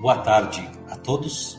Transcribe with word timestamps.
Boa 0.00 0.18
tarde 0.18 0.62
a 0.88 0.94
todos. 0.94 1.58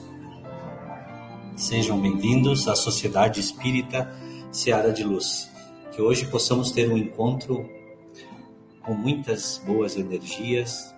Sejam 1.58 2.00
bem-vindos 2.00 2.70
à 2.70 2.76
Sociedade 2.76 3.42
Espírita 3.42 4.16
Seara 4.50 4.94
de 4.94 5.04
Luz. 5.04 5.52
Que 5.92 6.02
hoje 6.02 6.26
possamos 6.26 6.72
ter 6.72 6.90
um 6.90 6.98
encontro 6.98 7.70
com 8.82 8.94
muitas 8.94 9.62
boas 9.66 9.98
energias, 9.98 10.96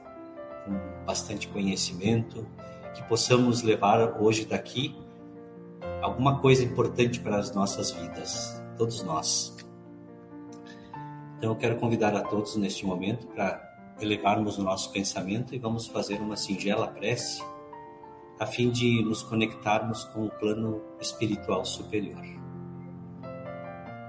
com 0.66 1.04
bastante 1.04 1.48
conhecimento, 1.48 2.46
que 2.94 3.02
possamos 3.06 3.64
levar 3.64 4.22
hoje 4.22 4.46
daqui 4.46 4.96
alguma 6.00 6.40
coisa 6.40 6.64
importante 6.64 7.20
para 7.20 7.38
as 7.38 7.56
nossas 7.56 7.90
vidas, 7.90 8.62
todos 8.78 9.02
nós. 9.02 9.58
Então 11.40 11.54
eu 11.54 11.56
quero 11.56 11.78
convidar 11.78 12.16
a 12.16 12.22
todos 12.22 12.56
neste 12.56 12.86
momento 12.86 13.26
para 13.26 13.71
elevarmos 14.02 14.58
o 14.58 14.64
nosso 14.64 14.92
pensamento 14.92 15.54
e 15.54 15.60
vamos 15.60 15.88
fazer 15.88 16.20
uma 16.20 16.36
singela 16.36 16.88
prece 16.88 17.44
a 18.40 18.46
fim 18.46 18.72
de 18.72 19.04
nos 19.04 19.22
conectarmos 19.22 20.04
com 20.06 20.26
o 20.26 20.30
plano 20.32 20.82
espiritual 21.00 21.64
superior. 21.64 22.24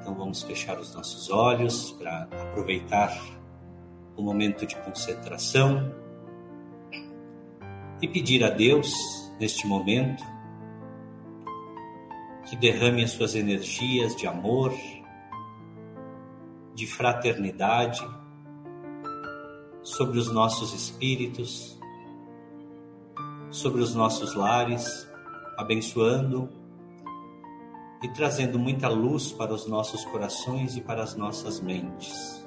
Então 0.00 0.14
vamos 0.14 0.42
fechar 0.42 0.80
os 0.80 0.94
nossos 0.94 1.30
olhos 1.30 1.92
para 1.92 2.22
aproveitar 2.22 3.14
o 4.16 4.22
momento 4.22 4.66
de 4.66 4.74
concentração 4.76 5.94
e 8.00 8.08
pedir 8.08 8.42
a 8.42 8.48
Deus 8.50 8.90
neste 9.38 9.66
momento 9.66 10.24
que 12.48 12.56
derrame 12.56 13.04
as 13.04 13.10
suas 13.10 13.34
energias 13.34 14.16
de 14.16 14.26
amor, 14.26 14.72
de 16.74 16.86
fraternidade 16.86 18.02
sobre 19.82 20.18
os 20.18 20.30
nossos 20.32 20.72
espíritos, 20.72 21.78
sobre 23.50 23.82
os 23.82 23.94
nossos 23.94 24.34
lares, 24.34 25.08
abençoando 25.56 26.48
e 28.02 28.08
trazendo 28.08 28.58
muita 28.58 28.88
luz 28.88 29.32
para 29.32 29.52
os 29.52 29.66
nossos 29.66 30.04
corações 30.06 30.76
e 30.76 30.80
para 30.80 31.02
as 31.02 31.14
nossas 31.14 31.60
mentes. 31.60 32.44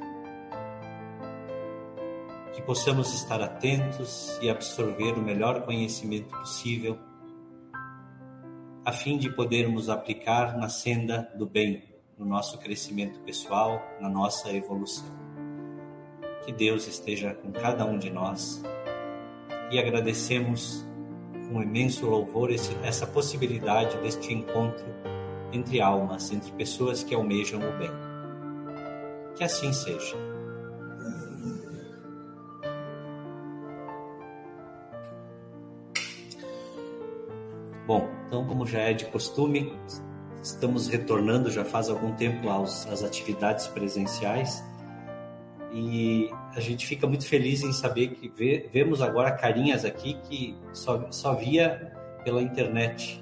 Que 2.53 2.61
possamos 2.61 3.13
estar 3.13 3.41
atentos 3.41 4.37
e 4.41 4.49
absorver 4.49 5.13
o 5.13 5.21
melhor 5.21 5.61
conhecimento 5.63 6.29
possível, 6.37 6.97
a 8.83 8.91
fim 8.91 9.17
de 9.17 9.29
podermos 9.29 9.89
aplicar 9.89 10.57
na 10.57 10.69
senda 10.69 11.31
do 11.35 11.45
bem, 11.45 11.95
no 12.17 12.25
nosso 12.25 12.57
crescimento 12.59 13.19
pessoal, 13.21 13.81
na 13.99 14.09
nossa 14.09 14.51
evolução. 14.53 15.24
Que 16.45 16.51
Deus 16.51 16.87
esteja 16.87 17.33
com 17.33 17.51
cada 17.51 17.85
um 17.85 17.97
de 17.97 18.09
nós 18.09 18.61
e 19.71 19.79
agradecemos 19.79 20.85
com 21.49 21.61
imenso 21.61 22.05
louvor 22.05 22.51
esse, 22.51 22.75
essa 22.83 23.05
possibilidade 23.07 23.97
deste 23.97 24.33
encontro 24.33 24.85
entre 25.51 25.81
almas, 25.81 26.31
entre 26.31 26.51
pessoas 26.51 27.03
que 27.03 27.15
almejam 27.15 27.59
o 27.59 27.77
bem. 27.77 27.89
Que 29.35 29.43
assim 29.43 29.71
seja. 29.73 30.15
Bom, 37.87 38.09
então, 38.27 38.45
como 38.45 38.65
já 38.65 38.79
é 38.79 38.93
de 38.93 39.05
costume, 39.05 39.71
estamos 40.41 40.87
retornando 40.87 41.51
já 41.51 41.63
faz 41.63 41.89
algum 41.89 42.15
tempo 42.15 42.49
aos, 42.49 42.87
às 42.87 43.03
atividades 43.03 43.67
presenciais 43.67 44.63
e 45.77 46.29
a 46.55 46.61
gente 46.61 46.87
fica 46.87 47.05
muito 47.05 47.27
feliz 47.27 47.61
em 47.61 47.73
saber 47.73 48.07
que 48.11 48.29
vê, 48.29 48.69
vemos 48.71 49.01
agora 49.01 49.29
carinhas 49.33 49.83
aqui 49.83 50.13
que 50.23 50.57
só, 50.71 51.11
só 51.11 51.33
via 51.33 51.91
pela 52.23 52.41
internet. 52.41 53.21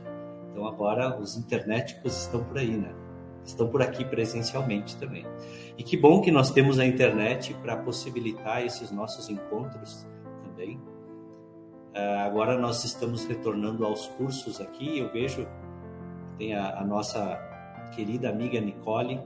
Então 0.52 0.68
agora 0.68 1.20
os 1.20 1.36
internéticos 1.36 2.16
estão 2.16 2.44
por 2.44 2.60
aí, 2.60 2.78
né? 2.78 2.94
Estão 3.44 3.68
por 3.68 3.82
aqui 3.82 4.06
presencialmente 4.06 4.96
também. 4.98 5.26
E 5.80 5.84
que 5.84 5.98
bom 5.98 6.22
que 6.22 6.32
nós 6.32 6.52
temos 6.52 6.78
a 6.78 6.86
internet 6.86 7.56
para 7.56 7.76
possibilitar 7.76 8.64
esses 8.64 8.92
nossos 8.92 9.30
encontros 9.30 10.06
também. 10.44 10.78
Uh, 10.78 12.20
agora 12.24 12.56
nós 12.56 12.84
estamos 12.84 13.26
retornando 13.26 13.84
aos 13.84 14.06
cursos 14.10 14.62
aqui. 14.62 15.00
Eu 15.00 15.12
vejo 15.12 15.48
tem 16.38 16.54
a, 16.54 16.80
a 16.80 16.86
nossa 16.86 17.36
querida 17.96 18.30
amiga 18.30 18.62
Nicole, 18.62 19.20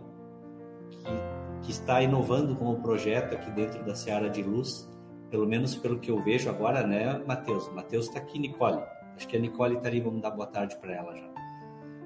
que 0.89 1.36
que 1.63 1.71
está 1.71 2.01
inovando 2.01 2.55
com 2.55 2.71
o 2.71 2.81
projeto 2.81 3.33
aqui 3.33 3.49
dentro 3.51 3.83
da 3.83 3.95
Seara 3.95 4.29
de 4.29 4.41
Luz, 4.41 4.91
pelo 5.29 5.47
menos 5.47 5.75
pelo 5.75 5.99
que 5.99 6.09
eu 6.09 6.21
vejo 6.21 6.49
agora, 6.49 6.85
né, 6.85 7.21
Matheus? 7.25 7.71
Matheus 7.73 8.07
está 8.07 8.19
aqui, 8.19 8.39
Nicole. 8.39 8.81
Acho 9.15 9.27
que 9.27 9.35
a 9.35 9.39
Nicole 9.39 9.75
está 9.75 9.87
ali, 9.87 9.99
vamos 9.99 10.21
dar 10.21 10.31
boa 10.31 10.47
tarde 10.47 10.77
para 10.77 10.93
ela 10.93 11.15
já. 11.15 11.27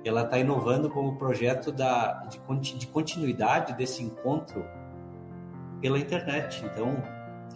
Ela 0.04 0.24
está 0.24 0.40
inovando 0.40 0.90
com 0.90 1.08
o 1.08 1.16
projeto 1.16 1.72
da, 1.72 2.24
de, 2.24 2.40
de 2.78 2.88
continuidade 2.88 3.74
desse 3.74 4.02
encontro 4.02 4.66
pela 5.80 6.00
internet. 6.00 6.64
Então, 6.66 7.04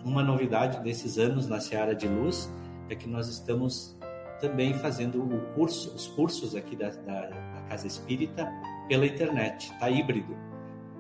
uma 0.03 0.21
novidade 0.21 0.79
desses 0.81 1.17
anos 1.17 1.47
na 1.47 1.59
Seara 1.59 1.95
de 1.95 2.07
Luz 2.07 2.51
é 2.89 2.95
que 2.95 3.07
nós 3.07 3.27
estamos 3.27 3.97
também 4.39 4.73
fazendo 4.73 5.23
o 5.23 5.41
curso, 5.53 5.95
os 5.95 6.07
cursos 6.07 6.55
aqui 6.55 6.75
da, 6.75 6.89
da, 6.89 7.27
da 7.27 7.61
Casa 7.69 7.87
Espírita 7.87 8.51
pela 8.87 9.05
internet. 9.05 9.71
Está 9.71 9.89
híbrido. 9.89 10.35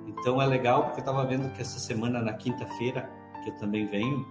Então 0.07 0.41
é 0.41 0.45
legal 0.45 0.83
porque 0.83 0.99
eu 0.99 1.03
estava 1.03 1.25
vendo 1.25 1.51
que 1.53 1.61
essa 1.61 1.79
semana, 1.79 2.21
na 2.21 2.33
quinta-feira, 2.33 3.09
que 3.43 3.49
eu 3.49 3.55
também 3.57 3.85
venho, 3.87 4.25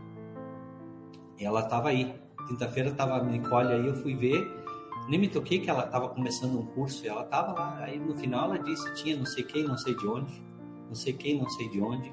ela 1.38 1.60
estava 1.60 1.88
aí. 1.88 2.14
Quinta-feira 2.48 2.90
estava 2.90 3.16
a 3.16 3.22
Nicole 3.22 3.72
aí, 3.72 3.86
eu 3.86 3.94
fui 3.94 4.14
ver, 4.14 4.64
nem 5.08 5.18
me 5.18 5.28
toquei 5.28 5.60
que 5.60 5.68
ela 5.68 5.84
estava 5.84 6.08
começando 6.08 6.58
um 6.58 6.66
curso 6.66 7.04
e 7.04 7.08
ela 7.08 7.22
estava 7.22 7.52
lá. 7.52 7.78
Aí 7.80 7.98
no 7.98 8.14
final 8.14 8.44
ela 8.44 8.58
disse: 8.58 8.94
tinha 8.94 9.16
não 9.16 9.26
sei 9.26 9.44
quem, 9.44 9.64
não 9.64 9.76
sei 9.76 9.96
de 9.96 10.06
onde, 10.06 10.42
não 10.88 10.94
sei 10.94 11.12
quem, 11.12 11.38
não 11.38 11.48
sei 11.48 11.68
de 11.68 11.80
onde. 11.80 12.12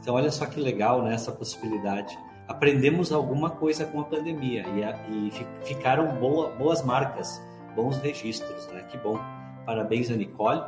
Então 0.00 0.14
olha 0.14 0.30
só 0.30 0.46
que 0.46 0.60
legal 0.60 1.02
né, 1.02 1.14
essa 1.14 1.32
possibilidade. 1.32 2.16
Aprendemos 2.48 3.12
alguma 3.12 3.50
coisa 3.50 3.86
com 3.86 4.00
a 4.00 4.04
pandemia 4.04 4.66
e, 4.70 4.82
a, 4.82 5.08
e 5.08 5.30
ficaram 5.62 6.16
boa, 6.18 6.50
boas 6.50 6.82
marcas, 6.82 7.40
bons 7.76 7.96
registros, 7.98 8.66
né? 8.68 8.82
Que 8.90 8.98
bom. 8.98 9.18
Parabéns 9.64 10.10
a 10.10 10.16
Nicole 10.16 10.60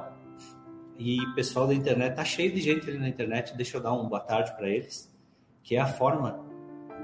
e 1.03 1.35
pessoal 1.35 1.67
da 1.67 1.75
internet 1.75 2.15
tá 2.15 2.25
cheio 2.25 2.53
de 2.53 2.61
gente 2.61 2.89
ali 2.89 2.99
na 2.99 3.09
internet. 3.09 3.57
Deixa 3.57 3.77
eu 3.77 3.83
dar 3.83 3.93
uma 3.93 4.09
boa 4.09 4.21
tarde 4.21 4.55
para 4.57 4.69
eles, 4.69 5.13
que 5.65 5.75
é 5.75 5.81
a 5.81 5.87
forma 5.87 6.39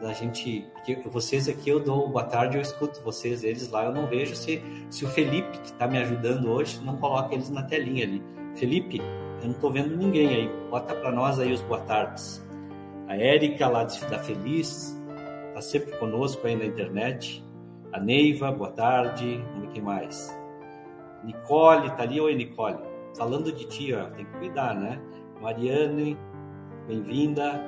da 0.01 0.13
gente. 0.13 0.65
Que 0.85 0.95
vocês 1.09 1.49
aqui 1.49 1.69
eu 1.69 1.81
dou 1.81 2.09
boa 2.09 2.23
tarde, 2.23 2.57
eu 2.57 2.63
escuto 2.63 3.01
vocês, 3.03 3.43
eles 3.43 3.69
lá 3.71 3.87
eu 3.87 3.93
não 3.93 4.07
vejo 4.07 4.37
se, 4.37 4.63
se 4.89 5.05
o 5.05 5.09
Felipe, 5.09 5.59
que 5.59 5.67
está 5.67 5.89
me 5.89 5.99
ajudando 5.99 6.49
hoje, 6.49 6.81
não 6.85 6.97
coloca 6.97 7.35
eles 7.35 7.51
na 7.51 7.65
telinha 7.65 8.05
ali. 8.05 8.23
Felipe, 8.55 8.99
eu 8.99 9.47
não 9.47 9.51
estou 9.51 9.73
vendo 9.73 9.97
ninguém 9.97 10.29
aí. 10.29 10.51
Bota 10.71 10.95
para 10.95 11.11
nós 11.11 11.41
aí 11.41 11.53
os 11.53 11.63
boa 11.63 11.81
tardes. 11.81 12.47
A 13.09 13.17
Érica 13.17 13.67
lá 13.67 13.83
da 13.83 14.19
Feliz 14.21 14.97
tá 15.55 15.61
sempre 15.61 15.97
conosco 15.99 16.47
aí 16.47 16.55
na 16.55 16.67
internet. 16.67 17.45
A 17.93 17.99
Neiva, 17.99 18.53
boa 18.53 18.71
tarde. 18.71 19.45
Ver 19.61 19.69
quem 19.71 19.83
mais. 19.83 20.33
Nicole, 21.25 21.91
tá 21.97 22.05
ali? 22.05 22.21
Oi, 22.21 22.35
Nicole 22.37 22.88
falando 23.17 23.53
de 23.53 23.67
ti, 23.67 23.95
ó, 23.95 24.07
tem 24.11 24.25
que 24.25 24.33
cuidar, 24.39 24.75
né? 24.75 25.01
Mariane, 25.41 26.17
bem-vinda. 26.87 27.65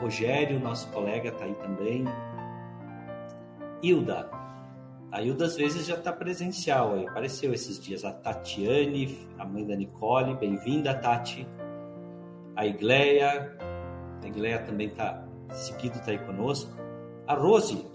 Rogério, 0.00 0.60
nosso 0.60 0.88
colega, 0.92 1.30
está 1.30 1.44
aí 1.44 1.54
também. 1.54 2.04
Hilda. 3.82 4.30
A 5.10 5.22
Hilda 5.22 5.46
às 5.46 5.56
vezes 5.56 5.86
já 5.86 5.94
está 5.94 6.12
presencial, 6.12 6.94
aí. 6.94 7.06
apareceu 7.06 7.52
esses 7.52 7.80
dias. 7.80 8.04
A 8.04 8.12
Tatiane, 8.12 9.26
a 9.38 9.44
mãe 9.44 9.66
da 9.66 9.74
Nicole, 9.74 10.34
bem-vinda, 10.34 10.94
Tati. 10.94 11.48
A 12.54 12.66
Igleia, 12.66 13.56
a 14.22 14.26
Igleia 14.26 14.58
também 14.60 14.88
está 14.88 15.24
seguido, 15.50 15.96
está 15.96 16.10
aí 16.10 16.18
conosco. 16.18 16.70
A 17.26 17.34
Rose. 17.34 17.86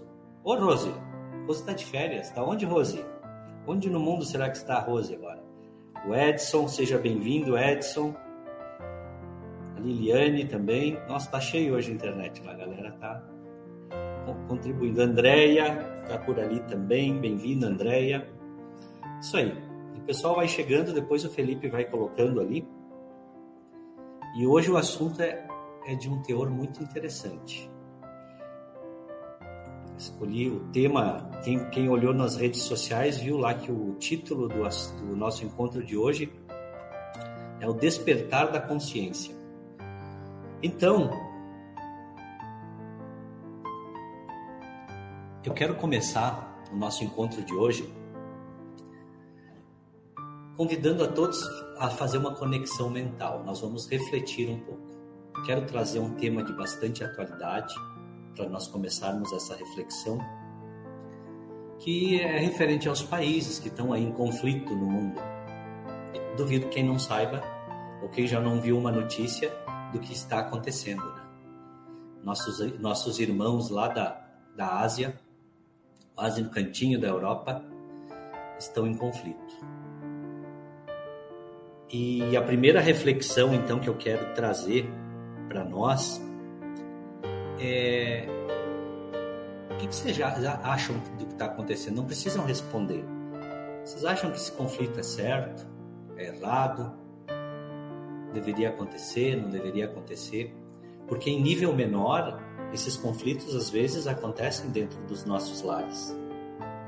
Ô, 0.42 0.54
Rose. 0.56 0.92
Rose 1.46 1.60
está 1.60 1.72
de 1.72 1.84
férias. 1.84 2.28
Está 2.28 2.42
onde, 2.42 2.64
Rose? 2.64 3.04
Onde 3.66 3.88
no 3.88 4.00
mundo 4.00 4.24
será 4.24 4.50
que 4.50 4.56
está 4.56 4.76
a 4.76 4.80
Rose 4.80 5.14
agora? 5.14 5.33
O 6.06 6.14
Edson, 6.14 6.68
seja 6.68 6.98
bem-vindo, 6.98 7.56
Edson. 7.56 8.14
A 9.76 9.80
Liliane 9.80 10.44
também. 10.44 10.98
Nossa, 11.08 11.30
tá 11.30 11.40
cheio 11.40 11.74
hoje 11.74 11.92
a 11.92 11.94
internet 11.94 12.42
lá, 12.44 12.52
galera 12.52 12.92
tá 12.92 13.22
contribuindo. 14.48 15.00
Andréia 15.00 16.00
está 16.02 16.18
por 16.18 16.38
ali 16.38 16.60
também. 16.60 17.18
Bem-vindo, 17.18 17.66
Andréia. 17.66 18.28
Isso 19.20 19.36
aí. 19.36 19.52
O 19.96 20.00
pessoal 20.02 20.36
vai 20.36 20.46
chegando, 20.46 20.92
depois 20.92 21.24
o 21.24 21.30
Felipe 21.30 21.68
vai 21.68 21.84
colocando 21.86 22.40
ali. 22.40 22.68
E 24.36 24.46
hoje 24.46 24.70
o 24.70 24.76
assunto 24.76 25.22
é, 25.22 25.46
é 25.86 25.94
de 25.94 26.10
um 26.10 26.20
teor 26.20 26.50
muito 26.50 26.82
interessante. 26.82 27.70
Escolhi 29.96 30.48
o 30.48 30.60
tema, 30.72 31.30
quem, 31.44 31.70
quem 31.70 31.88
olhou 31.88 32.12
nas 32.12 32.36
redes 32.36 32.62
sociais 32.62 33.18
viu 33.18 33.38
lá 33.38 33.54
que 33.54 33.70
o 33.70 33.94
título 33.94 34.48
do, 34.48 34.62
do 35.06 35.16
nosso 35.16 35.44
encontro 35.44 35.84
de 35.84 35.96
hoje 35.96 36.32
é 37.60 37.68
o 37.68 37.72
Despertar 37.72 38.50
da 38.50 38.60
Consciência. 38.60 39.34
Então, 40.62 41.10
eu 45.44 45.54
quero 45.54 45.76
começar 45.76 46.62
o 46.72 46.76
nosso 46.76 47.04
encontro 47.04 47.44
de 47.44 47.54
hoje 47.54 47.88
convidando 50.56 51.04
a 51.04 51.08
todos 51.08 51.40
a 51.78 51.88
fazer 51.88 52.18
uma 52.18 52.34
conexão 52.34 52.90
mental. 52.90 53.44
Nós 53.44 53.60
vamos 53.60 53.88
refletir 53.88 54.48
um 54.48 54.58
pouco. 54.60 54.82
Quero 55.44 55.66
trazer 55.66 55.98
um 55.98 56.14
tema 56.14 56.42
de 56.42 56.52
bastante 56.52 57.04
atualidade 57.04 57.74
para 58.34 58.48
nós 58.48 58.66
começarmos 58.66 59.32
essa 59.32 59.54
reflexão, 59.54 60.18
que 61.78 62.20
é 62.20 62.38
referente 62.38 62.88
aos 62.88 63.02
países 63.02 63.58
que 63.58 63.68
estão 63.68 63.92
aí 63.92 64.02
em 64.02 64.12
conflito 64.12 64.74
no 64.74 64.86
mundo. 64.86 65.20
Duvido 66.36 66.68
quem 66.68 66.84
não 66.84 66.98
saiba 66.98 67.42
ou 68.02 68.08
quem 68.08 68.26
já 68.26 68.40
não 68.40 68.60
viu 68.60 68.78
uma 68.78 68.90
notícia 68.90 69.52
do 69.92 70.00
que 70.00 70.12
está 70.12 70.40
acontecendo. 70.40 71.04
Né? 71.04 71.22
Nossos, 72.22 72.80
nossos 72.80 73.18
irmãos 73.20 73.70
lá 73.70 73.88
da, 73.88 74.20
da 74.56 74.80
Ásia, 74.80 75.18
quase 76.14 76.42
no 76.42 76.50
cantinho 76.50 77.00
da 77.00 77.08
Europa, 77.08 77.64
estão 78.58 78.86
em 78.86 78.96
conflito. 78.96 79.54
E 81.90 82.36
a 82.36 82.42
primeira 82.42 82.80
reflexão, 82.80 83.54
então, 83.54 83.78
que 83.78 83.88
eu 83.88 83.96
quero 83.96 84.34
trazer 84.34 84.88
para 85.48 85.64
nós 85.64 86.20
é. 87.58 88.26
O 89.70 89.76
que, 89.76 89.86
vocês 89.86 90.16
já, 90.16 90.30
já 90.40 90.60
acham 90.62 90.96
do 91.18 91.26
que 91.26 91.32
está 91.32 91.46
acontecendo? 91.46 91.96
Não 91.96 92.04
precisam 92.04 92.44
responder. 92.44 93.04
Vocês 93.84 94.04
acham 94.04 94.30
que 94.30 94.36
esse 94.36 94.52
conflito 94.52 94.98
é 94.98 95.02
certo? 95.02 95.66
É 96.16 96.26
errado? 96.26 96.92
Deveria 98.32 98.70
acontecer? 98.70 99.36
Não 99.36 99.50
deveria 99.50 99.86
acontecer? 99.86 100.54
Porque 101.06 101.28
em 101.28 101.42
nível 101.42 101.74
menor, 101.74 102.40
esses 102.72 102.96
conflitos 102.96 103.54
às 103.54 103.68
vezes 103.68 104.06
acontecem 104.06 104.70
dentro 104.70 105.00
dos 105.02 105.24
nossos 105.24 105.62
lares. 105.62 106.16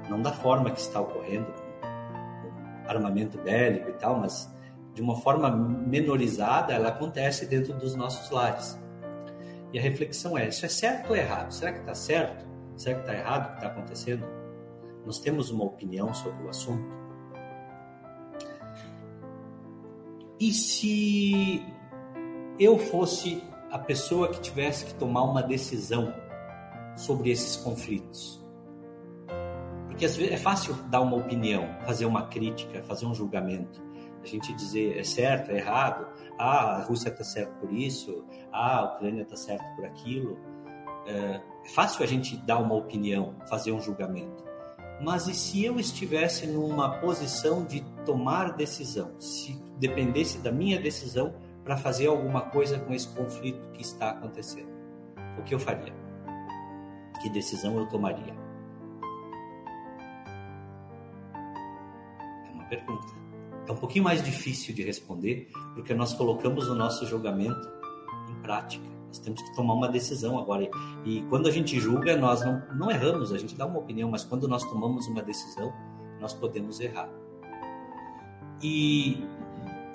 Não 0.08 0.22
da 0.22 0.32
forma 0.32 0.70
que 0.70 0.80
está 0.80 1.00
ocorrendo, 1.00 1.52
com 1.52 2.90
armamento 2.90 3.38
bélico 3.38 3.90
e 3.90 3.92
tal, 3.94 4.18
mas 4.18 4.50
de 4.94 5.02
uma 5.02 5.16
forma 5.16 5.50
menorizada, 5.50 6.72
ela 6.72 6.88
acontece 6.88 7.46
dentro 7.46 7.74
dos 7.74 7.94
nossos 7.94 8.30
lares. 8.30 8.78
E 9.76 9.78
a 9.78 9.82
reflexão 9.82 10.38
é: 10.38 10.48
isso 10.48 10.64
é 10.64 10.70
certo 10.70 11.10
ou 11.10 11.16
errado? 11.16 11.50
Será 11.52 11.70
que 11.70 11.80
está 11.80 11.94
certo? 11.94 12.46
Será 12.78 12.94
que 12.94 13.02
está 13.02 13.14
errado 13.14 13.44
o 13.44 13.48
que 13.50 13.54
está 13.56 13.66
acontecendo? 13.66 14.26
Nós 15.04 15.18
temos 15.18 15.50
uma 15.50 15.64
opinião 15.64 16.14
sobre 16.14 16.44
o 16.44 16.48
assunto? 16.48 16.96
E 20.40 20.50
se 20.50 21.62
eu 22.58 22.78
fosse 22.78 23.44
a 23.70 23.78
pessoa 23.78 24.28
que 24.28 24.40
tivesse 24.40 24.86
que 24.86 24.94
tomar 24.94 25.24
uma 25.24 25.42
decisão 25.42 26.10
sobre 26.96 27.30
esses 27.30 27.56
conflitos? 27.56 28.42
Porque 29.88 30.06
é 30.06 30.38
fácil 30.38 30.72
dar 30.88 31.02
uma 31.02 31.18
opinião, 31.18 31.68
fazer 31.84 32.06
uma 32.06 32.28
crítica, 32.28 32.82
fazer 32.82 33.04
um 33.04 33.14
julgamento. 33.14 33.85
A 34.26 34.28
gente 34.28 34.52
dizer 34.54 34.98
é 34.98 35.04
certo, 35.04 35.52
é 35.52 35.58
errado, 35.58 36.04
ah, 36.36 36.78
a 36.78 36.82
Rússia 36.82 37.10
está 37.10 37.22
certa 37.22 37.52
por 37.60 37.72
isso, 37.72 38.24
ah, 38.52 38.78
a 38.78 38.84
Ucrânia 38.96 39.22
está 39.22 39.36
certa 39.36 39.64
por 39.76 39.84
aquilo. 39.84 40.36
É, 41.06 41.40
é 41.64 41.68
fácil 41.68 42.02
a 42.02 42.06
gente 42.08 42.36
dar 42.38 42.58
uma 42.58 42.74
opinião, 42.74 43.36
fazer 43.48 43.70
um 43.70 43.80
julgamento. 43.80 44.44
Mas 45.00 45.28
e 45.28 45.34
se 45.34 45.64
eu 45.64 45.78
estivesse 45.78 46.44
numa 46.48 46.98
posição 46.98 47.64
de 47.64 47.82
tomar 48.04 48.54
decisão, 48.54 49.12
se 49.20 49.62
dependesse 49.78 50.38
da 50.38 50.50
minha 50.50 50.80
decisão 50.80 51.32
para 51.62 51.76
fazer 51.76 52.08
alguma 52.08 52.40
coisa 52.40 52.80
com 52.80 52.92
esse 52.92 53.06
conflito 53.06 53.70
que 53.74 53.82
está 53.82 54.10
acontecendo? 54.10 54.74
O 55.38 55.44
que 55.44 55.54
eu 55.54 55.60
faria? 55.60 55.94
Que 57.22 57.30
decisão 57.30 57.78
eu 57.78 57.86
tomaria? 57.86 58.34
É 62.48 62.52
uma 62.52 62.64
pergunta 62.64 63.25
é 63.66 63.72
um 63.72 63.76
pouquinho 63.76 64.04
mais 64.04 64.22
difícil 64.22 64.74
de 64.74 64.82
responder, 64.82 65.50
porque 65.74 65.92
nós 65.94 66.12
colocamos 66.12 66.68
o 66.68 66.74
nosso 66.74 67.06
julgamento 67.06 67.68
em 68.30 68.40
prática. 68.42 68.84
Nós 69.08 69.18
temos 69.18 69.42
que 69.42 69.54
tomar 69.54 69.74
uma 69.74 69.88
decisão 69.88 70.38
agora. 70.38 70.68
E 71.04 71.22
quando 71.28 71.48
a 71.48 71.50
gente 71.50 71.78
julga, 71.80 72.16
nós 72.16 72.44
não, 72.44 72.62
não 72.74 72.90
erramos, 72.90 73.32
a 73.32 73.38
gente 73.38 73.54
dá 73.54 73.66
uma 73.66 73.78
opinião, 73.78 74.10
mas 74.10 74.24
quando 74.24 74.46
nós 74.46 74.62
tomamos 74.64 75.06
uma 75.06 75.22
decisão, 75.22 75.72
nós 76.20 76.32
podemos 76.32 76.80
errar. 76.80 77.08
E, 78.62 79.24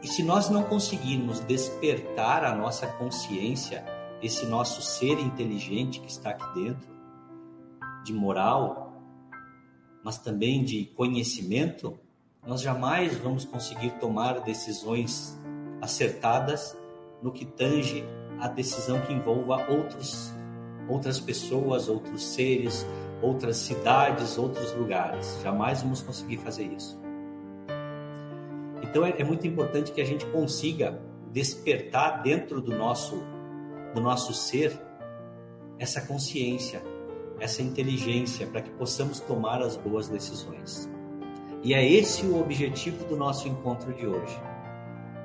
e 0.03 0.07
se 0.07 0.23
nós 0.23 0.49
não 0.49 0.63
conseguirmos 0.63 1.39
despertar 1.41 2.43
a 2.43 2.55
nossa 2.55 2.87
consciência, 2.87 3.85
esse 4.21 4.45
nosso 4.45 4.81
ser 4.81 5.19
inteligente 5.19 5.99
que 5.99 6.09
está 6.09 6.31
aqui 6.31 6.59
dentro, 6.59 6.89
de 8.03 8.13
moral, 8.13 8.91
mas 10.03 10.17
também 10.17 10.63
de 10.63 10.85
conhecimento, 10.85 11.97
nós 12.45 12.61
jamais 12.61 13.17
vamos 13.17 13.45
conseguir 13.45 13.91
tomar 13.99 14.41
decisões 14.41 15.39
acertadas 15.79 16.77
no 17.21 17.31
que 17.31 17.45
tange 17.45 18.03
a 18.39 18.47
decisão 18.47 18.99
que 19.01 19.13
envolva 19.13 19.67
outros, 19.71 20.33
outras 20.89 21.19
pessoas, 21.19 21.87
outros 21.87 22.23
seres, 22.23 22.85
outras 23.21 23.57
cidades, 23.57 24.37
outros 24.37 24.73
lugares. 24.73 25.39
Jamais 25.43 25.83
vamos 25.83 26.01
conseguir 26.01 26.37
fazer 26.37 26.63
isso. 26.63 26.99
Então 28.81 29.05
é, 29.05 29.13
é 29.19 29.23
muito 29.23 29.45
importante 29.45 29.91
que 29.91 30.01
a 30.01 30.05
gente 30.05 30.25
consiga 30.27 30.99
despertar 31.31 32.23
dentro 32.23 32.59
do 32.59 32.75
nosso 32.75 33.15
do 33.93 33.99
nosso 33.99 34.33
ser 34.33 34.79
essa 35.77 36.01
consciência, 36.01 36.81
essa 37.39 37.61
inteligência 37.61 38.47
para 38.47 38.61
que 38.61 38.71
possamos 38.71 39.19
tomar 39.19 39.61
as 39.61 39.75
boas 39.75 40.07
decisões. 40.07 40.89
E 41.63 41.75
é 41.75 41.87
esse 41.87 42.25
o 42.25 42.39
objetivo 42.39 43.05
do 43.05 43.15
nosso 43.15 43.47
encontro 43.47 43.93
de 43.93 44.07
hoje. 44.07 44.35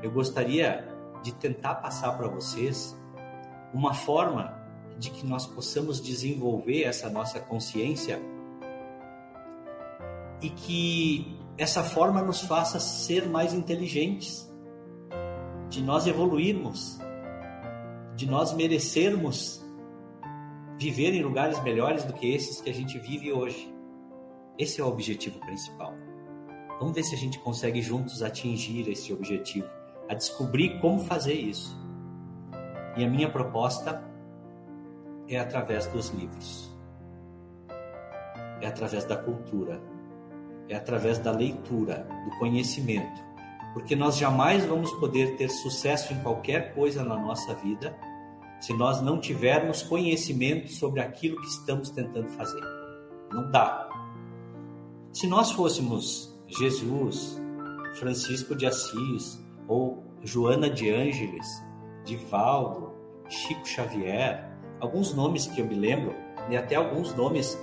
Eu 0.03 0.11
gostaria 0.11 0.87
de 1.23 1.33
tentar 1.33 1.77
passar 1.77 2.13
para 2.13 2.29
vocês 2.29 2.95
uma 3.73 3.95
forma 3.95 4.55
de 4.99 5.11
que 5.11 5.27
nós 5.27 5.47
possamos 5.47 6.01
desenvolver 6.01 6.85
essa 6.85 7.09
nossa 7.09 7.41
consciência 7.41 8.21
e 10.43 10.51
que 10.51 11.39
essa 11.57 11.83
forma 11.83 12.23
nos 12.23 12.43
faça 12.43 12.79
ser 12.79 13.27
mais 13.29 13.55
inteligentes, 13.55 14.47
de 15.71 15.83
nós 15.83 16.07
evoluirmos, 16.07 16.99
de 18.15 18.27
nós 18.27 18.53
merecermos 18.53 19.65
viver 20.79 21.15
em 21.15 21.23
lugares 21.23 21.63
melhores 21.63 22.05
do 22.05 22.13
que 22.13 22.31
esses 22.31 22.61
que 22.61 22.69
a 22.69 22.75
gente 22.75 22.99
vive 22.99 23.33
hoje. 23.33 23.75
Esse 24.59 24.81
é 24.83 24.85
o 24.85 24.89
objetivo 24.89 25.41
principal. 25.41 25.95
Vamos 26.79 26.95
ver 26.95 27.03
se 27.03 27.15
a 27.15 27.19
gente 27.19 27.39
consegue 27.39 27.81
juntos 27.81 28.23
atingir 28.23 28.89
esse 28.89 29.13
objetivo, 29.13 29.69
a 30.09 30.15
descobrir 30.15 30.79
como 30.81 31.01
fazer 31.01 31.35
isso. 31.35 31.77
E 32.97 33.05
a 33.05 33.09
minha 33.09 33.31
proposta 33.31 34.03
é 35.29 35.39
através 35.39 35.87
dos 35.87 36.11
livros, 36.11 36.75
é 38.61 38.67
através 38.67 39.05
da 39.05 39.17
cultura, 39.17 39.81
é 40.69 40.77
através 40.77 41.19
da 41.19 41.31
leitura, 41.31 42.07
do 42.25 42.39
conhecimento, 42.39 43.25
porque 43.73 43.95
nós 43.97 44.17
jamais 44.17 44.65
vamos 44.65 44.93
poder 44.93 45.37
ter 45.37 45.51
sucesso 45.51 46.13
em 46.13 46.21
qualquer 46.21 46.75
coisa 46.75 47.03
na 47.05 47.17
nossa 47.17 47.55
vida 47.55 47.97
se 48.61 48.73
nós 48.73 49.03
não 49.03 49.21
tivermos 49.21 49.83
conhecimento 49.83 50.73
sobre 50.73 51.01
aquilo 51.01 51.41
que 51.41 51.47
estamos 51.47 51.91
tentando 51.91 52.29
fazer. 52.31 52.63
Não 53.31 53.51
dá. 53.51 53.89
Se 55.13 55.27
nós 55.27 55.53
fôssemos 55.53 56.36
Jesus, 56.49 57.41
Francisco 57.95 58.55
de 58.55 58.67
Assis 58.67 59.45
ou 59.69 60.05
Joana 60.23 60.71
de 60.71 60.91
Ângeles, 60.91 61.47
Divaldo, 62.05 62.93
Chico 63.29 63.67
Xavier, 63.67 64.49
alguns 64.81 65.15
nomes 65.15 65.47
que 65.47 65.61
eu 65.61 65.67
me 65.67 65.75
lembro, 65.75 66.15
e 66.49 66.57
até 66.57 66.77
alguns 66.77 67.15
nomes 67.15 67.59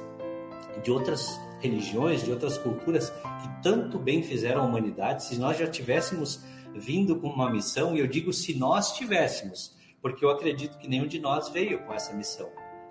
de 0.84 0.92
outras 0.92 1.40
religiões, 1.62 2.24
de 2.24 2.32
outras 2.32 2.58
culturas 2.58 3.10
que 3.10 3.62
tanto 3.62 3.98
bem 3.98 4.22
fizeram 4.22 4.62
à 4.62 4.66
humanidade, 4.66 5.24
se 5.24 5.38
nós 5.38 5.58
já 5.58 5.68
tivéssemos 5.68 6.44
vindo 6.76 7.20
com 7.20 7.28
uma 7.28 7.50
missão, 7.50 7.96
e 7.96 8.00
eu 8.00 8.08
digo 8.08 8.34
se 8.34 8.58
nós 8.58 8.94
tivéssemos, 8.94 9.78
porque 10.02 10.26
eu 10.26 10.30
acredito 10.30 10.78
que 10.78 10.90
nenhum 10.90 11.08
de 11.08 11.20
nós 11.20 11.50
veio 11.50 11.80
com 11.86 11.94
essa 11.94 12.14
missão, 12.14 12.50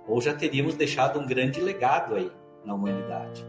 ou 0.09 0.21
já 0.21 0.35
teríamos 0.35 0.75
deixado 0.75 1.19
um 1.19 1.27
grande 1.27 1.61
legado 1.61 2.15
aí 2.15 2.31
na 2.65 2.75
humanidade. 2.75 3.45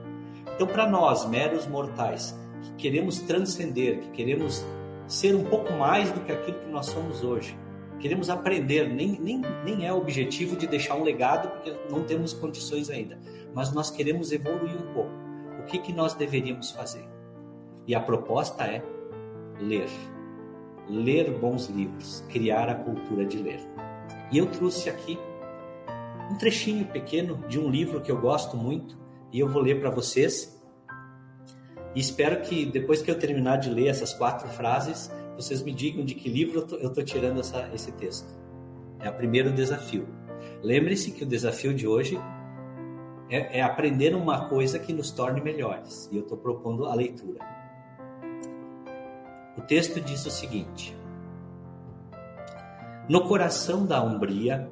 Então, 0.56 0.68
para 0.68 0.88
nós, 0.88 1.26
meros 1.26 1.68
mortais, 1.68 2.38
que 2.62 2.74
queremos 2.84 3.20
transcender, 3.20 4.00
que 4.00 4.10
queremos 4.12 4.66
ser 5.08 5.36
um 5.36 5.44
pouco 5.44 5.74
mais 5.74 6.12
do 6.12 6.22
que 6.22 6.32
aquilo 6.32 6.60
que 6.60 6.70
nós 6.70 6.88
somos 6.88 7.24
hoje, 7.24 7.58
queremos 8.00 8.30
aprender, 8.30 8.90
nem, 8.90 9.20
nem, 9.20 9.42
nem 9.64 9.86
é 9.86 9.94
o 9.94 9.98
objetivo 9.98 10.56
de 10.56 10.68
deixar 10.68 10.96
um 10.96 11.04
legado, 11.04 11.50
porque 11.50 11.76
não 11.90 12.04
temos 12.04 12.34
condições 12.34 12.90
ainda, 12.90 13.18
mas 13.54 13.74
nós 13.74 13.90
queremos 13.90 14.32
evoluir 14.32 14.76
um 14.76 14.94
pouco. 14.94 15.12
O 15.60 15.66
que, 15.66 15.80
que 15.80 15.94
nós 15.94 16.14
deveríamos 16.14 16.72
fazer? 16.72 17.08
E 17.88 17.96
a 17.96 18.00
proposta 18.00 18.64
é 18.66 18.84
ler. 19.60 19.88
Ler 20.90 21.32
bons 21.32 21.68
livros, 21.68 22.24
criar 22.30 22.68
a 22.68 22.76
cultura 22.76 23.26
de 23.26 23.38
ler. 23.38 23.60
E 24.32 24.38
eu 24.38 24.48
trouxe 24.48 24.90
aqui 24.90 25.18
um 26.30 26.36
trechinho 26.36 26.86
pequeno 26.86 27.38
de 27.48 27.60
um 27.60 27.70
livro 27.70 28.02
que 28.02 28.12
eu 28.12 28.20
gosto 28.20 28.58
muito 28.58 28.98
e 29.34 29.40
eu 29.40 29.50
vou 29.50 29.62
ler 29.62 29.82
para 29.82 29.90
vocês. 29.90 30.62
E 31.96 32.00
espero 32.00 32.42
que 32.42 32.66
depois 32.66 33.02
que 33.02 33.10
eu 33.10 33.18
terminar 33.18 33.58
de 33.58 33.70
ler 33.70 33.88
essas 33.88 34.14
quatro 34.14 34.48
frases, 34.48 35.12
vocês 35.36 35.64
me 35.64 35.74
digam 35.74 36.06
de 36.06 36.14
que 36.14 36.30
livro 36.30 36.68
eu 36.80 36.88
estou 36.88 37.04
tirando 37.04 37.40
essa, 37.40 37.68
esse 37.74 37.92
texto. 37.94 38.28
É 39.00 39.10
o 39.10 39.14
primeiro 39.14 39.52
desafio. 39.52 40.08
Lembre-se 40.62 41.12
que 41.12 41.24
o 41.24 41.28
desafio 41.28 41.74
de 41.74 41.88
hoje 41.88 42.18
é, 43.30 43.60
é 43.60 43.62
aprender 43.62 44.16
uma 44.16 44.48
coisa 44.48 44.78
que 44.78 44.94
nos 44.94 45.12
torne 45.12 45.42
melhores. 45.42 46.08
E 46.12 46.18
eu 46.18 46.22
estou 46.22 46.38
propondo 46.38 46.86
a 46.86 46.94
leitura. 46.94 47.40
O 49.58 49.62
texto 49.62 50.00
diz 50.00 50.26
o 50.26 50.32
seguinte: 50.32 50.96
No 53.10 53.28
coração 53.28 53.86
da 53.86 54.04
Umbria 54.04 54.70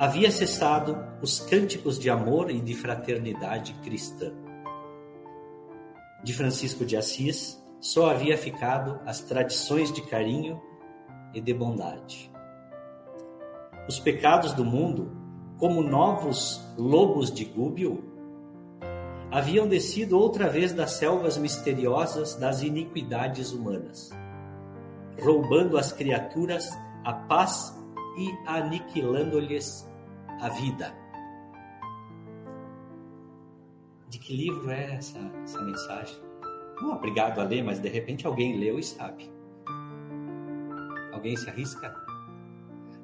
havia 0.00 0.30
cessado 0.30 0.96
os 1.20 1.38
cânticos 1.40 1.98
de 1.98 2.08
amor 2.08 2.50
e 2.50 2.58
de 2.58 2.74
fraternidade 2.74 3.74
cristã. 3.82 4.32
De 6.24 6.32
Francisco 6.32 6.86
de 6.86 6.96
Assis 6.96 7.62
só 7.78 8.10
havia 8.10 8.38
ficado 8.38 8.98
as 9.04 9.20
tradições 9.20 9.92
de 9.92 10.00
carinho 10.00 10.58
e 11.34 11.40
de 11.40 11.52
bondade. 11.52 12.32
Os 13.86 14.00
pecados 14.00 14.54
do 14.54 14.64
mundo 14.64 15.20
como 15.58 15.82
novos 15.82 16.66
lobos 16.78 17.30
de 17.30 17.44
Gúbio, 17.44 18.02
haviam 19.30 19.68
descido 19.68 20.18
outra 20.18 20.48
vez 20.48 20.72
das 20.72 20.92
selvas 20.92 21.36
misteriosas 21.36 22.34
das 22.34 22.62
iniquidades 22.62 23.52
humanas, 23.52 24.08
roubando 25.22 25.76
às 25.76 25.92
criaturas 25.92 26.70
a 27.04 27.12
paz 27.12 27.78
e 28.16 28.48
aniquilando-lhes 28.48 29.89
a 30.40 30.48
vida. 30.48 30.94
De 34.08 34.18
que 34.18 34.34
livro 34.34 34.70
é 34.70 34.94
essa, 34.94 35.18
essa 35.42 35.60
mensagem? 35.62 36.20
Não 36.80 36.92
obrigado 36.92 37.40
a 37.40 37.44
ler, 37.44 37.62
mas 37.62 37.78
de 37.78 37.88
repente 37.88 38.26
alguém 38.26 38.58
leu 38.58 38.78
e 38.78 38.82
sabe. 38.82 39.30
Alguém 41.12 41.36
se 41.36 41.48
arrisca? 41.48 41.94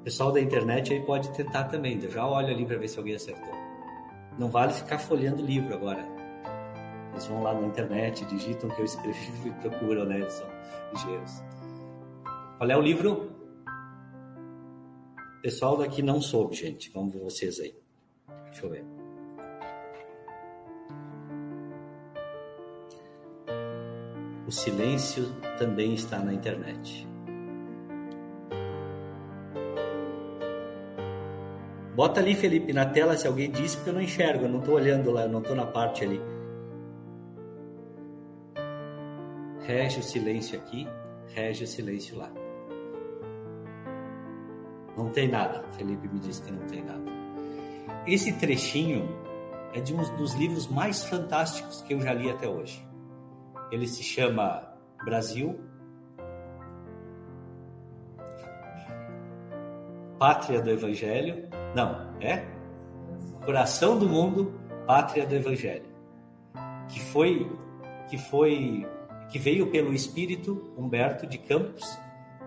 pessoal 0.07 0.31
da 0.31 0.41
internet 0.41 0.93
aí 0.93 1.01
pode 1.01 1.29
tentar 1.33 1.65
também. 1.65 2.01
Eu 2.01 2.09
já 2.09 2.25
olho 2.25 2.47
ali 2.47 2.65
para 2.65 2.77
ver 2.77 2.87
se 2.87 2.97
alguém 2.97 3.17
acertou. 3.17 3.53
Não 4.39 4.49
vale 4.49 4.73
ficar 4.73 4.99
folheando 4.99 5.43
livro 5.43 5.75
agora. 5.75 6.07
Eles 7.11 7.27
vão 7.27 7.43
lá 7.43 7.53
na 7.53 7.67
internet, 7.67 8.25
digitam 8.27 8.71
o 8.71 8.73
que 8.73 8.83
eu 8.83 8.85
escrevi 8.85 9.33
e 9.49 9.51
procuram, 9.51 10.05
né? 10.05 10.19
Eles 10.21 10.33
são 10.33 10.47
ligeiros. 10.93 11.43
Qual 12.57 12.71
é 12.71 12.77
o 12.77 12.81
livro? 12.81 13.36
Pessoal 15.47 15.77
daqui 15.77 16.03
não 16.03 16.21
soube, 16.21 16.57
gente. 16.57 16.91
Vamos 16.91 17.15
ver 17.15 17.21
vocês 17.21 17.61
aí. 17.61 17.73
Deixa 18.47 18.67
eu 18.67 18.71
ver. 18.71 18.85
O 24.45 24.51
silêncio 24.51 25.33
também 25.57 25.95
está 25.95 26.19
na 26.19 26.35
internet. 26.35 27.07
Bota 31.95 32.19
ali, 32.19 32.35
Felipe, 32.35 32.73
na 32.73 32.87
tela 32.87 33.17
se 33.17 33.29
alguém 33.29 33.49
disse, 33.49 33.77
porque 33.77 33.91
eu 33.91 33.95
não 33.95 34.03
enxergo, 34.03 34.47
eu 34.47 34.49
não 34.49 34.59
estou 34.59 34.75
olhando 34.75 35.13
lá, 35.13 35.23
eu 35.23 35.29
não 35.29 35.43
estou 35.43 35.55
na 35.55 35.67
parte 35.67 36.03
ali. 36.03 36.21
Rege 39.61 40.01
o 40.01 40.03
silêncio 40.03 40.59
aqui, 40.59 40.89
rege 41.29 41.63
o 41.63 41.69
silêncio 41.69 42.19
lá. 42.19 42.46
Não 44.97 45.11
tem 45.11 45.29
nada. 45.29 45.63
Felipe 45.73 46.09
me 46.09 46.19
disse 46.19 46.43
que 46.43 46.51
não 46.51 46.67
tem 46.67 46.83
nada. 46.83 47.05
Esse 48.07 48.33
trechinho 48.33 49.09
é 49.75 49.81
de 49.81 49.95
um 49.95 50.17
dos 50.17 50.35
livros 50.35 50.67
mais 50.67 51.05
fantásticos 51.05 51.83
que 51.83 51.95
eu 51.95 52.01
já 52.01 52.15
li 52.15 52.31
até 52.31 52.49
hoje. 52.49 52.87
Ele 53.71 53.87
se 53.87 54.03
chama 54.03 54.73
Brasil, 55.05 55.61
Pátria 60.19 60.63
do 60.63 60.71
Evangelho, 60.71 61.49
não, 61.75 62.11
é? 62.21 62.47
Coração 63.45 63.99
do 63.99 64.09
Mundo, 64.09 64.59
Pátria 64.87 65.27
do 65.27 65.35
Evangelho. 65.35 65.85
Que 66.89 67.01
foi 67.01 67.51
que 68.09 68.17
foi 68.17 68.87
que 69.29 69.39
veio 69.39 69.71
pelo 69.71 69.93
espírito 69.93 70.73
Humberto 70.77 71.27
de 71.27 71.39
Campos, 71.39 71.99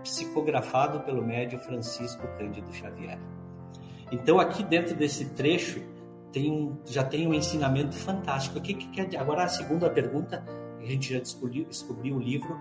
psicografado 0.03 1.01
pelo 1.01 1.25
médio 1.25 1.59
Francisco 1.59 2.27
Cândido 2.37 2.71
Xavier. 2.73 3.19
Então 4.11 4.39
aqui 4.39 4.63
dentro 4.63 4.95
desse 4.95 5.25
trecho 5.31 5.81
tem 6.31 6.77
já 6.85 7.03
tem 7.03 7.27
um 7.27 7.33
ensinamento 7.33 7.95
fantástico. 7.95 8.59
O 8.59 8.61
que, 8.61 8.73
que 8.73 8.89
quer 8.89 9.19
agora 9.19 9.43
a 9.43 9.47
segunda 9.47 9.89
pergunta 9.89 10.43
a 10.79 10.85
gente 10.85 11.13
já 11.13 11.19
descobriu, 11.19 11.65
descobriu 11.65 12.15
o 12.15 12.19
livro 12.19 12.57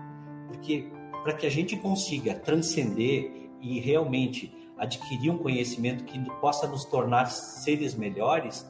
porque 0.47 0.91
para 1.23 1.33
que 1.33 1.45
a 1.45 1.49
gente 1.49 1.75
consiga 1.77 2.35
transcender 2.35 3.49
e 3.61 3.79
realmente 3.79 4.53
adquirir 4.77 5.29
um 5.29 5.37
conhecimento 5.37 6.05
que 6.05 6.19
possa 6.39 6.67
nos 6.67 6.85
tornar 6.85 7.25
seres 7.25 7.95
melhores, 7.95 8.65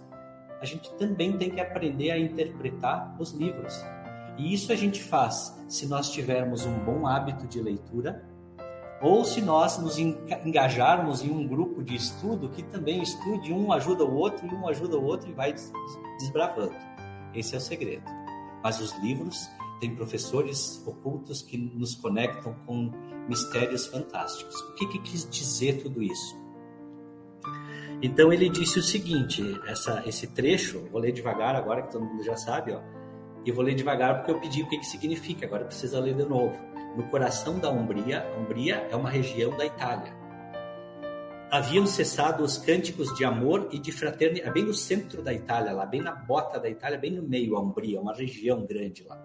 a 0.60 0.66
gente 0.66 0.92
também 0.96 1.38
tem 1.38 1.52
que 1.52 1.62
aprender 1.62 2.12
a 2.12 2.18
interpretar 2.18 3.16
os 3.20 3.32
livros. 3.32 3.74
E 4.38 4.54
isso 4.54 4.72
a 4.72 4.76
gente 4.76 5.02
faz 5.02 5.56
se 5.68 5.86
nós 5.88 6.10
tivermos 6.10 6.66
um 6.66 6.80
bom 6.80 7.06
hábito 7.06 7.46
de 7.48 7.62
leitura 7.62 8.26
ou 9.02 9.24
se 9.24 9.42
nós 9.42 9.78
nos 9.78 9.98
engajarmos 9.98 11.24
em 11.24 11.30
um 11.30 11.48
grupo 11.48 11.82
de 11.82 11.96
estudo 11.96 12.50
que 12.50 12.64
também 12.64 13.02
estude, 13.02 13.54
um 13.54 13.72
ajuda 13.72 14.04
o 14.04 14.16
outro 14.16 14.46
e 14.46 14.54
um 14.54 14.68
ajuda 14.68 14.98
o 14.98 15.04
outro 15.04 15.30
e 15.30 15.34
vai 15.34 15.54
desbravando. 16.20 16.76
Esse 17.34 17.56
é 17.56 17.58
o 17.58 17.62
segredo. 17.62 18.04
Mas 18.62 18.80
os 18.82 18.92
livros 19.00 19.50
têm 19.80 19.96
professores 19.96 20.84
ocultos 20.86 21.42
que 21.42 21.58
nos 21.58 21.96
conectam 21.96 22.54
com 22.66 22.92
mistérios 23.28 23.88
fantásticos. 23.88 24.56
O 24.62 24.74
que, 24.74 24.88
que 24.88 25.00
quis 25.00 25.30
dizer 25.30 25.82
tudo 25.82 26.04
isso? 26.04 26.38
Então 28.02 28.32
ele 28.32 28.50
disse 28.50 28.80
o 28.80 28.84
seguinte, 28.84 29.44
essa, 29.68 30.04
esse 30.06 30.28
trecho, 30.28 30.88
vou 30.92 31.02
ler 31.02 31.12
devagar 31.12 31.56
agora 31.56 31.82
que 31.82 31.92
todo 31.92 32.06
mundo 32.06 32.24
já 32.24 32.36
sabe, 32.36 32.72
ó, 32.72 32.82
e 33.46 33.52
vou 33.52 33.64
ler 33.64 33.76
devagar 33.76 34.18
porque 34.18 34.32
eu 34.32 34.40
pedi 34.40 34.62
o 34.62 34.70
que, 34.70 34.78
que 34.78 34.86
significa, 34.86 35.46
agora 35.46 35.66
precisa 35.66 36.00
ler 36.00 36.16
de 36.16 36.26
novo. 36.26 36.58
No 37.00 37.08
coração 37.08 37.58
da 37.60 37.72
Umbria, 37.72 38.26
Umbria 38.38 38.86
é 38.92 38.96
uma 38.98 39.10
região 39.10 39.56
da 39.56 39.66
Itália. 39.66 40.14
Haviam 41.50 41.88
cessado 41.88 42.44
os 42.44 42.58
cânticos 42.58 43.16
de 43.16 43.24
amor 43.24 43.70
e 43.72 43.80
de 43.80 43.90
fraternidade, 43.90 44.50
é 44.50 44.52
bem 44.52 44.66
no 44.66 44.74
centro 44.74 45.22
da 45.22 45.34
Itália, 45.34 45.72
lá 45.72 45.86
bem 45.86 46.02
na 46.02 46.12
bota 46.12 46.60
da 46.60 46.70
Itália, 46.70 46.98
bem 47.00 47.12
no 47.12 47.24
meio, 47.24 47.56
a 47.56 47.62
Umbria, 47.62 48.02
uma 48.02 48.14
região 48.14 48.66
grande 48.66 49.06
lá 49.08 49.18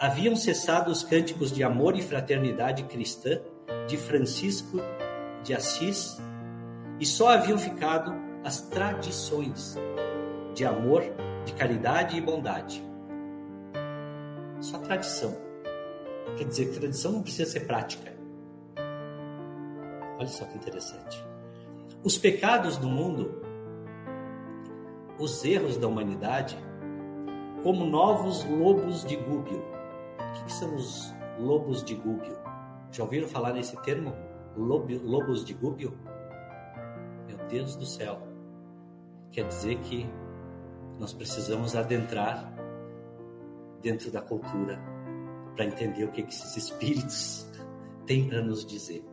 haviam 0.00 0.36
cessado 0.36 0.92
os 0.92 1.02
cânticos 1.02 1.52
de 1.52 1.64
amor 1.64 1.96
e 1.96 2.02
fraternidade 2.02 2.84
cristã 2.84 3.40
de 3.88 3.96
Francisco 3.96 4.78
de 5.42 5.52
Assis 5.52 6.22
e 7.00 7.04
só 7.04 7.30
haviam 7.30 7.58
ficado 7.58 8.14
as 8.44 8.60
tradições 8.60 9.76
de 10.54 10.64
amor, 10.64 11.02
de 11.44 11.52
caridade 11.54 12.16
e 12.16 12.20
bondade. 12.20 12.80
Só 14.60 14.78
tradição. 14.78 15.47
Quer 16.38 16.44
dizer, 16.44 16.72
tradição 16.72 17.12
não 17.12 17.22
precisa 17.22 17.50
ser 17.50 17.66
prática. 17.66 18.12
Olha 20.18 20.28
só 20.28 20.44
que 20.44 20.56
interessante. 20.56 21.20
Os 22.04 22.16
pecados 22.16 22.76
do 22.76 22.88
mundo, 22.88 23.42
os 25.18 25.44
erros 25.44 25.76
da 25.76 25.88
humanidade, 25.88 26.56
como 27.64 27.84
novos 27.84 28.44
lobos 28.44 29.04
de 29.04 29.16
gúbio. 29.16 29.58
O 29.58 30.32
que, 30.34 30.44
que 30.44 30.52
são 30.52 30.76
os 30.76 31.12
lobos 31.40 31.82
de 31.82 31.96
gúbio? 31.96 32.38
Já 32.92 33.02
ouviram 33.02 33.26
falar 33.26 33.52
nesse 33.52 33.76
termo? 33.82 34.14
Lobo, 34.56 34.86
lobos 35.02 35.44
de 35.44 35.54
gúbio? 35.54 35.98
Meu 37.26 37.36
Deus 37.48 37.74
do 37.74 37.84
céu. 37.84 38.22
Quer 39.32 39.48
dizer 39.48 39.76
que 39.80 40.08
nós 41.00 41.12
precisamos 41.12 41.74
adentrar 41.74 42.52
dentro 43.82 44.12
da 44.12 44.22
cultura 44.22 44.97
para 45.58 45.66
entender 45.66 46.04
o 46.04 46.08
que, 46.12 46.20
esses 46.20 46.56
espíritos 46.56 47.44
têm 48.06 48.28
para 48.28 48.40
nos 48.40 48.64
dizer. 48.64 49.04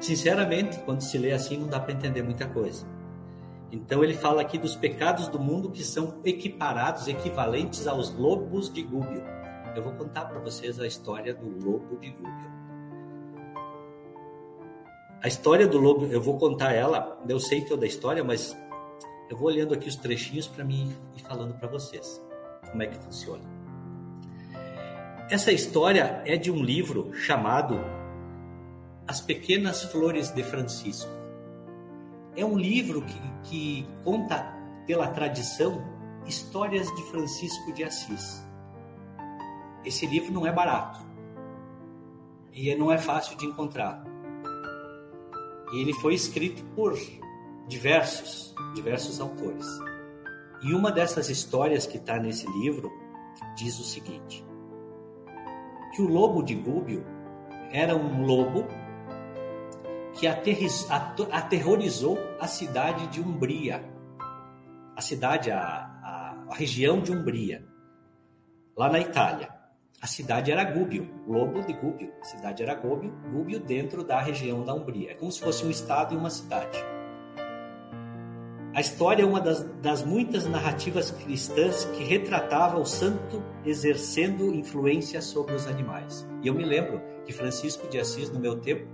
Sinceramente, 0.00 0.80
quando 0.80 1.00
se 1.00 1.16
lê 1.16 1.30
assim, 1.30 1.56
não 1.56 1.68
dá 1.68 1.78
para 1.78 1.92
entender 1.92 2.24
muita 2.24 2.48
coisa. 2.48 2.84
Então 3.70 4.02
ele 4.02 4.14
fala 4.14 4.42
aqui 4.42 4.58
dos 4.58 4.74
pecados 4.74 5.28
do 5.28 5.38
mundo 5.38 5.70
que 5.70 5.84
são 5.84 6.20
equiparados, 6.24 7.06
equivalentes 7.06 7.86
aos 7.86 8.12
lobos 8.12 8.68
de 8.68 8.82
Gúbio. 8.82 9.22
Eu 9.76 9.82
vou 9.82 9.92
contar 9.92 10.24
para 10.24 10.40
vocês 10.40 10.80
a 10.80 10.86
história 10.88 11.32
do 11.32 11.48
lobo 11.64 11.96
de 11.98 12.10
Gúbio. 12.10 12.56
A 15.22 15.28
história 15.28 15.68
do 15.68 15.78
lobo, 15.78 16.06
eu 16.06 16.20
vou 16.20 16.36
contar 16.36 16.72
ela, 16.72 17.22
eu 17.28 17.38
sei 17.38 17.64
toda 17.64 17.84
a 17.84 17.88
história, 17.88 18.24
mas 18.24 18.56
eu 19.30 19.36
vou 19.36 19.46
olhando 19.46 19.72
aqui 19.72 19.88
os 19.88 19.96
trechinhos 19.96 20.48
para 20.48 20.64
mim 20.64 20.92
e 21.14 21.22
falando 21.22 21.54
para 21.54 21.68
vocês 21.68 22.20
como 22.70 22.82
é 22.82 22.88
que 22.88 22.96
funciona. 22.96 23.55
Essa 25.28 25.50
história 25.50 26.22
é 26.24 26.36
de 26.36 26.52
um 26.52 26.62
livro 26.62 27.12
chamado 27.12 27.80
As 29.08 29.20
Pequenas 29.20 29.82
Flores 29.82 30.30
de 30.30 30.44
Francisco. 30.44 31.10
É 32.36 32.44
um 32.44 32.56
livro 32.56 33.02
que, 33.02 33.20
que 33.42 33.88
conta, 34.04 34.54
pela 34.86 35.08
tradição, 35.08 35.82
histórias 36.26 36.94
de 36.94 37.02
Francisco 37.10 37.72
de 37.72 37.82
Assis. 37.82 38.46
Esse 39.84 40.06
livro 40.06 40.32
não 40.32 40.46
é 40.46 40.52
barato 40.52 41.00
e 42.52 42.72
não 42.76 42.92
é 42.92 42.96
fácil 42.96 43.36
de 43.36 43.46
encontrar. 43.46 44.04
E 45.72 45.80
ele 45.80 45.92
foi 45.94 46.14
escrito 46.14 46.62
por 46.76 46.96
diversos, 47.66 48.54
diversos 48.76 49.20
autores. 49.20 49.66
E 50.62 50.72
uma 50.72 50.92
dessas 50.92 51.28
histórias 51.28 51.84
que 51.84 51.96
está 51.96 52.16
nesse 52.16 52.46
livro 52.60 52.92
diz 53.56 53.76
o 53.80 53.84
seguinte: 53.84 54.46
que 55.96 56.02
o 56.02 56.06
lobo 56.06 56.42
de 56.42 56.54
Gúbio 56.54 57.02
era 57.72 57.96
um 57.96 58.22
lobo 58.26 58.66
que 60.12 60.26
aterrorizou 60.26 62.18
a 62.38 62.46
cidade 62.46 63.06
de 63.06 63.18
Umbria, 63.18 63.82
a 64.94 65.00
cidade, 65.00 65.50
a, 65.50 65.58
a, 65.58 66.46
a 66.50 66.54
região 66.54 67.00
de 67.00 67.12
Umbria, 67.12 67.66
lá 68.76 68.90
na 68.90 69.00
Itália. 69.00 69.48
A 70.02 70.06
cidade 70.06 70.52
era 70.52 70.62
Gúbio, 70.62 71.08
Lobo 71.26 71.62
de 71.62 71.72
Gúbio. 71.72 72.12
A 72.20 72.24
cidade 72.24 72.62
era 72.62 72.74
Gúbio, 72.74 73.10
Gúbio 73.32 73.58
dentro 73.58 74.04
da 74.04 74.20
região 74.20 74.62
da 74.62 74.74
Umbria. 74.74 75.12
É 75.12 75.14
como 75.14 75.32
se 75.32 75.40
fosse 75.40 75.64
um 75.64 75.70
estado 75.70 76.12
e 76.12 76.18
uma 76.18 76.28
cidade. 76.28 76.78
A 78.76 78.80
história 78.82 79.22
é 79.22 79.24
uma 79.24 79.40
das, 79.40 79.62
das 79.80 80.04
muitas 80.04 80.44
narrativas 80.44 81.10
cristãs 81.10 81.86
que 81.96 82.04
retratava 82.04 82.78
o 82.78 82.84
santo 82.84 83.42
exercendo 83.64 84.54
influência 84.54 85.22
sobre 85.22 85.54
os 85.54 85.66
animais. 85.66 86.28
E 86.42 86.48
eu 86.48 86.52
me 86.52 86.62
lembro 86.62 87.00
que 87.24 87.32
Francisco 87.32 87.88
de 87.88 87.98
Assis, 87.98 88.30
no 88.30 88.38
meu 88.38 88.60
tempo, 88.60 88.86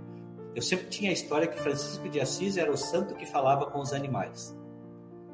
eu 0.55 0.61
sempre 0.61 0.85
tinha 0.85 1.09
a 1.09 1.13
história 1.13 1.47
que 1.47 1.59
Francisco 1.59 2.07
de 2.07 2.21
Assis 2.21 2.55
era 2.55 2.71
o 2.71 2.77
santo 2.77 3.13
que 3.15 3.25
falava 3.25 3.65
com 3.65 3.81
os 3.81 3.91
animais. 3.91 4.57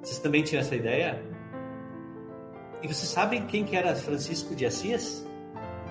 Vocês 0.01 0.17
também 0.17 0.41
tinham 0.41 0.61
essa 0.61 0.75
ideia? 0.75 1.21
E 2.81 2.87
vocês 2.87 3.07
sabem 3.07 3.45
quem 3.45 3.63
que 3.63 3.75
era 3.75 3.95
Francisco 3.95 4.55
de 4.55 4.65
Assis? 4.65 5.27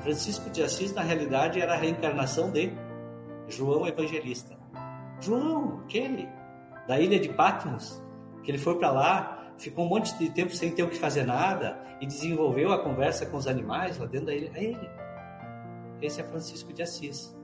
Francisco 0.02 0.50
de 0.50 0.64
Assis, 0.64 0.92
na 0.92 1.02
realidade, 1.02 1.61
era 1.61 1.74
a 1.74 1.76
reencarnação 1.76 2.50
de 2.50 2.72
João 3.46 3.87
Evangelista. 3.87 4.59
João, 5.20 5.83
aquele, 5.85 6.28
da 6.88 6.98
ilha 6.98 7.20
de 7.20 7.28
Patmos, 7.28 8.02
que 8.42 8.51
ele 8.51 8.59
foi 8.59 8.77
para 8.79 8.90
lá, 8.90 9.53
ficou 9.59 9.85
um 9.85 9.88
monte 9.88 10.16
de 10.18 10.31
tempo 10.31 10.55
sem 10.55 10.70
ter 10.70 10.83
o 10.83 10.88
que 10.88 10.96
fazer 10.96 11.24
nada 11.24 11.79
e 12.01 12.07
desenvolveu 12.07 12.72
a 12.72 12.79
conversa 12.79 13.27
com 13.27 13.37
os 13.37 13.46
animais 13.46 13.98
lá 13.98 14.07
dentro 14.07 14.27
da 14.27 14.35
ilha. 14.35 14.51
É 14.55 14.64
ele. 14.64 14.90
Esse 16.01 16.20
é 16.20 16.24
Francisco 16.24 16.72
de 16.72 16.83
Assis. 16.83 17.37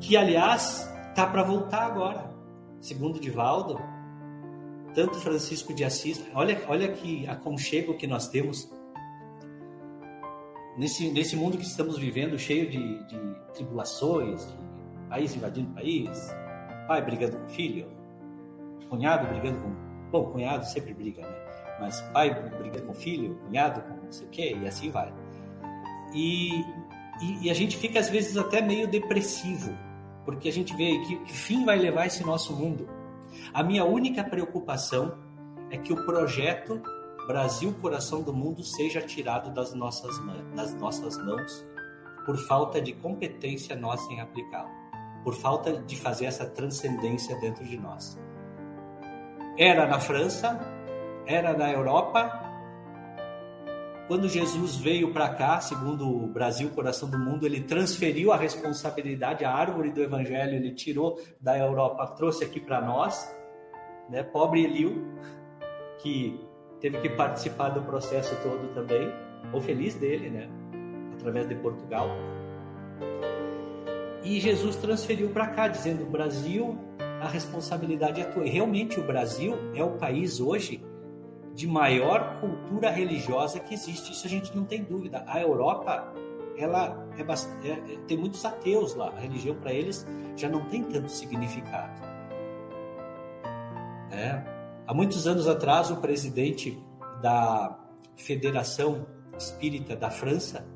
Que, 0.00 0.16
aliás, 0.16 0.92
tá 1.14 1.26
para 1.26 1.42
voltar 1.42 1.84
agora. 1.84 2.30
Segundo 2.80 3.18
Divaldo, 3.20 3.80
tanto 4.94 5.18
Francisco 5.20 5.72
de 5.72 5.84
Assis, 5.84 6.24
olha, 6.34 6.60
olha 6.68 6.92
que 6.92 7.26
aconchego 7.26 7.94
que 7.94 8.06
nós 8.06 8.28
temos 8.28 8.70
nesse, 10.76 11.10
nesse 11.10 11.36
mundo 11.36 11.56
que 11.56 11.64
estamos 11.64 11.98
vivendo, 11.98 12.38
cheio 12.38 12.68
de, 12.68 13.04
de 13.04 13.18
tribulações, 13.54 14.46
de 14.46 15.08
país 15.08 15.34
invadindo 15.34 15.72
país, 15.72 16.34
pai 16.86 17.02
brigando 17.02 17.38
com 17.38 17.48
filho, 17.48 17.88
cunhado 18.88 19.26
brigando 19.28 19.60
com. 19.60 19.86
Bom, 20.10 20.30
cunhado 20.30 20.64
sempre 20.66 20.94
briga, 20.94 21.22
né? 21.22 21.46
Mas 21.80 22.00
pai 22.12 22.32
brigando 22.32 22.86
com 22.86 22.94
filho, 22.94 23.34
cunhado 23.46 23.80
com 23.82 24.04
não 24.04 24.12
sei 24.12 24.26
o 24.26 24.30
quê, 24.30 24.56
e 24.60 24.66
assim 24.66 24.90
vai. 24.90 25.12
E, 26.14 26.60
e, 27.20 27.46
e, 27.46 27.50
a 27.50 27.54
gente 27.54 27.76
fica 27.76 27.98
às 27.98 28.08
vezes 28.08 28.36
até 28.36 28.62
meio 28.62 28.88
depressivo, 28.88 29.76
porque 30.24 30.48
a 30.48 30.52
gente 30.52 30.74
vê 30.76 30.98
que, 31.00 31.16
que 31.16 31.32
fim 31.32 31.64
vai 31.64 31.78
levar 31.78 32.06
esse 32.06 32.24
nosso 32.24 32.54
mundo. 32.54 32.88
A 33.52 33.62
minha 33.62 33.84
única 33.84 34.24
preocupação 34.24 35.18
é 35.70 35.76
que 35.76 35.92
o 35.92 36.06
projeto 36.06 36.80
Brasil 37.26 37.74
Coração 37.80 38.22
do 38.22 38.32
Mundo 38.32 38.62
seja 38.62 39.02
tirado 39.02 39.52
das 39.52 39.74
nossas, 39.74 40.16
das 40.54 40.74
nossas 40.74 41.18
mãos 41.18 41.66
por 42.24 42.36
falta 42.36 42.80
de 42.80 42.92
competência 42.92 43.76
nossa 43.76 44.12
em 44.12 44.20
aplicá-lo, 44.20 44.70
por 45.22 45.34
falta 45.34 45.72
de 45.82 45.96
fazer 45.96 46.26
essa 46.26 46.46
transcendência 46.46 47.38
dentro 47.40 47.64
de 47.64 47.76
nós. 47.76 48.18
Era 49.58 49.86
na 49.86 49.98
França, 49.98 50.60
era 51.26 51.56
na 51.56 51.72
Europa. 51.72 52.42
Quando 54.06 54.28
Jesus 54.28 54.76
veio 54.76 55.12
para 55.14 55.30
cá, 55.30 55.60
segundo 55.60 56.06
o 56.08 56.26
Brasil, 56.26 56.70
coração 56.70 57.08
do 57.08 57.18
mundo, 57.18 57.46
ele 57.46 57.62
transferiu 57.62 58.32
a 58.32 58.36
responsabilidade, 58.36 59.44
a 59.44 59.50
árvore 59.50 59.90
do 59.90 60.02
evangelho, 60.02 60.54
ele 60.54 60.72
tirou 60.72 61.18
da 61.40 61.58
Europa, 61.58 62.06
trouxe 62.08 62.44
aqui 62.44 62.60
para 62.60 62.82
nós, 62.82 63.34
né? 64.10 64.22
Pobre 64.22 64.62
Eliu, 64.62 65.04
que 65.98 66.38
teve 66.78 67.00
que 67.00 67.08
participar 67.08 67.70
do 67.70 67.80
processo 67.82 68.36
todo 68.42 68.74
também, 68.74 69.10
ou 69.52 69.60
feliz 69.60 69.94
dele, 69.94 70.28
né? 70.28 70.48
Através 71.14 71.48
de 71.48 71.54
Portugal. 71.56 72.10
E 74.22 74.38
Jesus 74.38 74.76
transferiu 74.76 75.30
para 75.30 75.48
cá, 75.48 75.66
dizendo: 75.66 76.04
Brasil, 76.04 76.78
a 77.20 77.28
responsabilidade 77.28 78.20
é 78.20 78.24
tua. 78.24 78.46
E 78.46 78.50
realmente 78.50 79.00
o 79.00 79.06
Brasil 79.06 79.56
é 79.74 79.82
o 79.82 79.92
país 79.92 80.40
hoje 80.40 80.84
de 81.54 81.66
maior 81.66 82.38
cultura 82.38 82.90
religiosa 82.90 83.58
que 83.58 83.74
existe. 83.74 84.12
Isso 84.12 84.26
a 84.26 84.30
gente 84.30 84.54
não 84.54 84.64
tem 84.64 84.84
dúvida. 84.84 85.24
A 85.26 85.40
Europa, 85.40 86.12
ela 86.58 87.08
é 87.16 87.24
bastante, 87.24 87.70
é, 87.70 87.72
é, 87.72 87.98
tem 88.06 88.16
muitos 88.16 88.44
ateus 88.44 88.94
lá. 88.94 89.08
A 89.08 89.20
religião 89.20 89.56
para 89.56 89.72
eles 89.72 90.06
já 90.36 90.48
não 90.48 90.66
tem 90.68 90.84
tanto 90.84 91.10
significado. 91.10 91.98
É. 94.10 94.42
Há 94.86 94.94
muitos 94.94 95.26
anos 95.26 95.48
atrás, 95.48 95.90
o 95.90 95.96
presidente 95.96 96.78
da 97.22 97.78
Federação 98.16 99.06
Espírita 99.36 99.96
da 99.96 100.10
França 100.10 100.66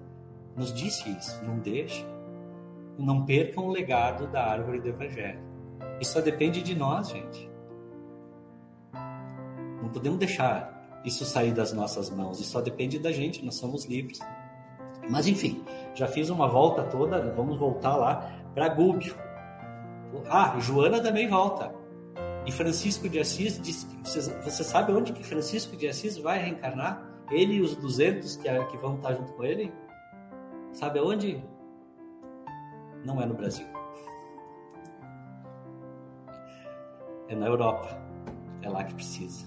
nos 0.56 0.72
disse 0.72 1.10
isso: 1.10 1.44
não 1.44 1.58
deixe, 1.58 2.04
não 2.98 3.24
percam 3.24 3.66
o 3.66 3.70
legado 3.70 4.26
da 4.28 4.44
árvore 4.44 4.80
do 4.80 4.88
Evangelho. 4.88 5.49
Isso 6.00 6.14
só 6.14 6.20
depende 6.20 6.62
de 6.62 6.74
nós, 6.74 7.10
gente. 7.10 7.50
Não 9.82 9.90
podemos 9.90 10.18
deixar 10.18 11.00
isso 11.04 11.24
sair 11.24 11.52
das 11.52 11.72
nossas 11.72 12.10
mãos. 12.10 12.40
Isso 12.40 12.50
só 12.50 12.60
depende 12.60 12.98
da 12.98 13.12
gente, 13.12 13.44
nós 13.44 13.56
somos 13.56 13.84
livres. 13.84 14.18
Mas 15.08 15.26
enfim, 15.26 15.64
já 15.94 16.06
fiz 16.06 16.30
uma 16.30 16.48
volta 16.48 16.82
toda, 16.84 17.32
vamos 17.32 17.58
voltar 17.58 17.96
lá 17.96 18.30
para 18.54 18.68
Gúbio. 18.68 19.14
Ah, 20.28 20.58
Joana 20.58 21.00
também 21.00 21.28
volta. 21.28 21.72
E 22.46 22.52
Francisco 22.52 23.08
de 23.08 23.18
Assis 23.20 23.60
diz, 23.60 23.86
você, 24.42 24.64
sabe 24.64 24.92
onde 24.92 25.12
que 25.12 25.22
Francisco 25.22 25.76
de 25.76 25.86
Assis 25.86 26.16
vai 26.16 26.38
reencarnar? 26.38 27.06
Ele 27.30 27.54
e 27.54 27.60
os 27.60 27.76
200 27.76 28.36
que, 28.36 28.64
que 28.66 28.76
vão 28.78 28.96
estar 28.96 29.12
junto 29.14 29.32
com 29.34 29.44
ele? 29.44 29.72
Sabe 30.72 30.98
aonde? 30.98 31.42
Não 33.04 33.20
é 33.20 33.26
no 33.26 33.34
Brasil. 33.34 33.66
É 37.30 37.34
na 37.34 37.46
Europa. 37.46 37.96
É 38.60 38.68
lá 38.68 38.84
que 38.84 38.94
precisa. 38.94 39.46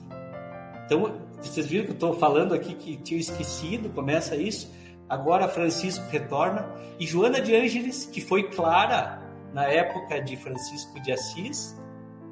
Então, 0.85 1.13
vocês 1.37 1.67
viram 1.67 1.85
que 1.85 1.91
eu 1.91 1.95
estou 1.95 2.13
falando 2.13 2.53
aqui 2.53 2.73
que 2.73 2.97
tinha 2.97 3.19
esquecido, 3.19 3.89
começa 3.89 4.35
isso. 4.35 4.73
Agora 5.07 5.47
Francisco 5.47 6.03
retorna. 6.09 6.67
E 6.99 7.05
Joana 7.05 7.41
de 7.41 7.55
Ângeles, 7.55 8.05
que 8.05 8.21
foi 8.21 8.49
clara 8.49 9.21
na 9.53 9.65
época 9.65 10.21
de 10.21 10.35
Francisco 10.37 10.99
de 11.01 11.11
Assis, 11.11 11.77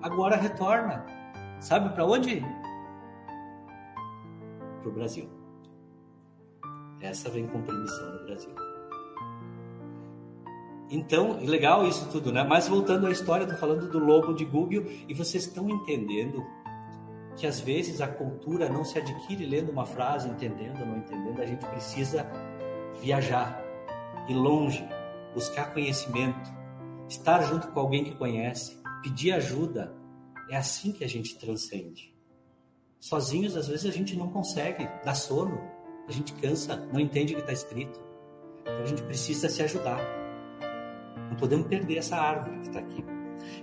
agora 0.02 0.38
retorna. 0.38 1.06
Sabe 1.60 1.94
para 1.94 2.06
onde? 2.06 2.42
Para 4.82 4.90
o 4.90 4.92
Brasil. 4.92 5.30
Essa 7.02 7.30
vem 7.30 7.46
com 7.48 7.62
permissão 7.62 8.14
no 8.14 8.26
Brasil. 8.26 8.71
Então, 10.92 11.40
legal 11.40 11.88
isso 11.88 12.10
tudo, 12.10 12.34
né? 12.34 12.44
Mas 12.44 12.68
voltando 12.68 13.08
à 13.08 13.12
história, 13.12 13.48
tô 13.48 13.56
falando 13.56 13.90
do 13.90 13.98
lobo 13.98 14.34
de 14.34 14.44
Google 14.44 14.84
e 15.08 15.14
vocês 15.14 15.46
estão 15.46 15.70
entendendo 15.70 16.46
que 17.38 17.48
às 17.48 17.62
vezes 17.62 18.02
a 18.02 18.08
cultura 18.10 18.68
não 18.68 18.84
se 18.84 19.00
adquire 19.00 19.46
lendo 19.46 19.72
uma 19.72 19.86
frase, 19.86 20.28
entendendo 20.28 20.82
ou 20.82 20.86
não 20.86 20.98
entendendo, 20.98 21.42
a 21.42 21.46
gente 21.46 21.66
precisa 21.66 22.30
viajar, 23.02 23.64
ir 24.28 24.34
longe, 24.34 24.86
buscar 25.34 25.74
conhecimento, 25.74 26.52
estar 27.08 27.42
junto 27.44 27.70
com 27.70 27.80
alguém 27.80 28.04
que 28.04 28.16
conhece, 28.16 28.78
pedir 29.02 29.32
ajuda. 29.32 29.96
É 30.50 30.58
assim 30.58 30.92
que 30.92 31.06
a 31.06 31.08
gente 31.08 31.38
transcende. 31.38 32.14
Sozinhos, 33.00 33.56
às 33.56 33.70
vezes, 33.70 33.86
a 33.86 33.92
gente 33.92 34.18
não 34.18 34.28
consegue, 34.28 34.88
dá 35.06 35.16
sono, 35.16 35.58
a 36.06 36.12
gente 36.12 36.34
cansa, 36.34 36.76
não 36.92 37.00
entende 37.00 37.32
o 37.32 37.38
que 37.38 37.42
está 37.42 37.54
escrito. 37.54 38.00
Então 38.62 38.82
a 38.82 38.86
gente 38.86 39.02
precisa 39.04 39.48
se 39.48 39.64
ajudar. 39.64 40.21
Não 41.32 41.38
podemos 41.38 41.66
perder 41.68 41.98
essa 41.98 42.18
árvore 42.18 42.58
que 42.58 42.68
está 42.68 42.80
aqui. 42.80 43.04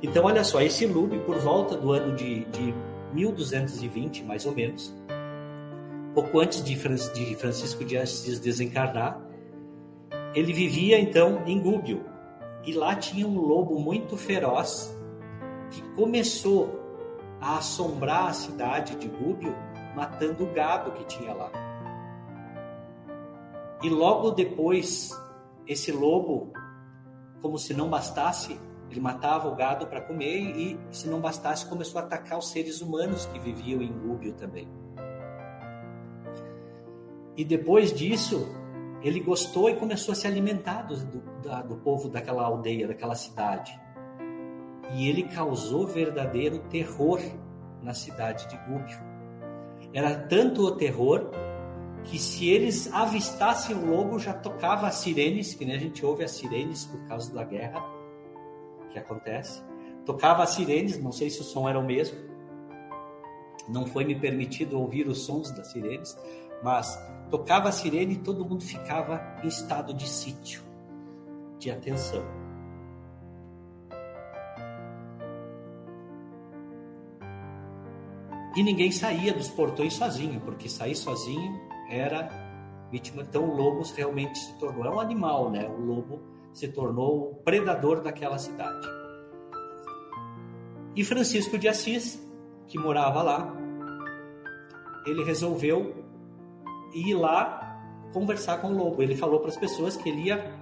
Então, 0.03 0.25
olha 0.25 0.43
só, 0.43 0.61
esse 0.63 0.87
Lube, 0.87 1.19
por 1.21 1.37
volta 1.39 1.77
do 1.77 1.93
ano 1.93 2.17
de, 2.17 2.47
de 2.47 2.75
1220, 3.13 4.25
mais 4.25 4.47
ou 4.47 4.53
menos, 4.55 4.97
pouco 6.15 6.41
antes 6.41 6.65
de, 6.65 6.75
Francisco 6.77 7.85
de 7.85 7.99
Assis 7.99 8.41
desencarnar, 8.41 9.21
ele 10.35 10.53
vivia 10.53 10.99
então 10.99 11.43
em 11.47 11.61
Gúbio. 11.61 12.05
E 12.65 12.73
lá 12.73 12.97
tinha 12.97 13.27
um 13.27 13.39
lobo 13.39 13.79
muito 13.79 14.17
feroz 14.17 14.97
que 15.71 15.83
começou 15.95 16.81
a 17.41 17.59
assombrar 17.59 18.29
a 18.29 18.33
cidade 18.33 18.97
de 18.97 19.09
Gúbio, 19.09 19.55
matando 19.95 20.45
o 20.45 20.53
gado 20.53 20.93
que 20.93 21.05
tinha 21.05 21.33
lá. 21.35 21.51
E 23.83 23.89
logo 23.89 24.31
depois, 24.31 25.11
esse 25.67 25.93
lobo, 25.93 26.53
como 27.41 27.59
se 27.59 27.75
não 27.75 27.89
bastasse, 27.89 28.59
ele 28.91 29.01
matava 29.01 29.49
o 29.49 29.55
gado 29.55 29.87
para 29.87 30.01
comer 30.01 30.39
e, 30.39 30.81
se 30.91 31.09
não 31.09 31.21
bastasse, 31.21 31.67
começou 31.67 32.01
a 32.01 32.05
atacar 32.05 32.39
os 32.39 32.51
seres 32.51 32.81
humanos 32.81 33.27
que 33.27 33.39
viviam 33.39 33.83
em 33.83 33.93
Gúbio 33.93 34.33
também. 34.33 34.69
E 37.37 37.45
depois 37.45 37.93
disso, 37.93 38.49
ele 39.03 39.21
gostou 39.21 39.71
e 39.71 39.77
começou 39.77 40.13
a 40.13 40.15
se 40.15 40.27
alimentar 40.27 40.83
do, 40.83 40.97
do, 40.97 41.69
do 41.69 41.77
povo 41.77 42.09
daquela 42.09 42.45
aldeia, 42.45 42.89
daquela 42.89 43.15
cidade. 43.15 43.79
E 44.95 45.09
ele 45.09 45.25
causou 45.25 45.87
verdadeiro 45.87 46.59
terror 46.71 47.21
na 47.83 47.95
cidade 47.95 48.49
de 48.49 48.57
Gúbio. 48.67 48.99
Era 49.93 50.17
tanto 50.17 50.63
o 50.63 50.73
terror 50.73 51.31
que 52.09 52.19
se 52.19 52.49
eles 52.49 52.91
avistassem 52.93 53.77
o 53.77 53.85
lobo 53.85 54.19
já 54.19 54.33
tocava 54.33 54.87
as 54.87 54.95
sirenes, 54.97 55.55
que 55.55 55.65
nem 55.65 55.77
a 55.77 55.79
gente 55.79 56.05
ouve 56.05 56.25
as 56.25 56.31
sirenes 56.31 56.87
por 56.87 57.01
causa 57.07 57.33
da 57.35 57.45
guerra 57.45 57.85
que 58.91 58.99
acontece. 58.99 59.63
Tocava 60.07 60.43
as 60.43 60.51
sirenes, 60.51 60.99
não 60.99 61.13
sei 61.13 61.29
se 61.29 61.41
o 61.43 61.45
som 61.45 61.69
era 61.69 61.79
o 61.79 61.85
mesmo. 61.85 62.17
Não 63.69 63.87
foi 63.87 64.07
me 64.07 64.19
permitido 64.19 64.81
ouvir 64.81 65.07
os 65.07 65.27
sons 65.27 65.51
das 65.51 65.71
sirenes, 65.71 66.17
mas 66.63 66.99
tocava 67.31 67.69
a 67.69 67.73
sirene 67.73 68.15
e 68.15 68.19
todo 68.19 68.43
mundo 68.43 68.65
ficava 68.65 69.21
em 69.45 69.49
estado 69.49 69.93
de 69.93 70.09
sítio, 70.09 70.63
de 71.59 71.71
atenção. 71.71 72.25
E 78.57 78.63
ninguém 78.63 78.91
saía 78.91 79.35
dos 79.35 79.51
portões 79.51 79.93
sozinho, 79.93 80.41
porque 80.41 80.71
sair 80.71 80.97
sozinho 80.97 81.69
era 81.89 82.29
vítima. 82.91 83.23
Então 83.23 83.45
o 83.45 83.55
lobo 83.55 83.83
realmente 83.97 84.39
se 84.39 84.59
tornou 84.59 84.85
é 84.85 84.91
um 84.91 85.01
animal, 85.01 85.51
né? 85.51 85.69
O 85.69 85.81
lobo 85.81 86.21
se 86.53 86.69
tornou 86.69 87.31
o 87.31 87.35
predador 87.37 88.01
daquela 88.01 88.39
cidade. 88.39 88.87
E 90.97 91.05
Francisco 91.05 91.57
de 91.57 91.69
Assis, 91.69 92.21
que 92.67 92.79
morava 92.79 93.23
lá, 93.23 93.55
ele 95.07 95.23
resolveu 95.25 95.95
ir 96.93 97.15
lá 97.15 97.69
conversar 98.13 98.61
com 98.61 98.69
o 98.69 98.77
lobo. 98.77 99.03
Ele 99.03 99.17
falou 99.17 99.41
para 99.41 99.51
as 99.51 99.57
pessoas 99.57 99.97
que 99.97 100.09
ele 100.09 100.23
ia 100.23 100.53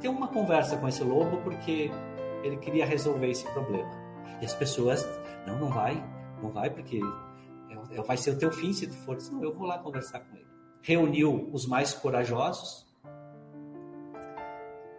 ter 0.00 0.08
uma 0.08 0.28
conversa 0.28 0.76
com 0.76 0.88
esse 0.88 1.04
lobo 1.04 1.36
porque 1.42 1.90
ele 2.42 2.56
queria 2.56 2.86
resolver 2.86 3.28
esse 3.28 3.46
problema. 3.52 3.90
E 4.40 4.46
as 4.46 4.54
pessoas, 4.54 5.06
não, 5.46 5.58
não 5.58 5.68
vai, 5.68 6.02
não 6.42 6.50
vai 6.50 6.70
porque 6.70 7.00
é, 7.68 7.98
é, 7.98 8.02
vai 8.02 8.16
ser 8.16 8.30
o 8.30 8.38
teu 8.38 8.50
fim 8.50 8.72
se 8.72 8.86
tu 8.86 8.94
for. 8.94 9.18
Não, 9.30 9.42
eu 9.42 9.52
vou 9.52 9.66
lá 9.66 9.78
conversar 9.78 10.20
com 10.20 10.36
ele. 10.36 10.39
Reuniu 10.82 11.48
os 11.52 11.66
mais 11.66 11.92
corajosos, 11.92 12.86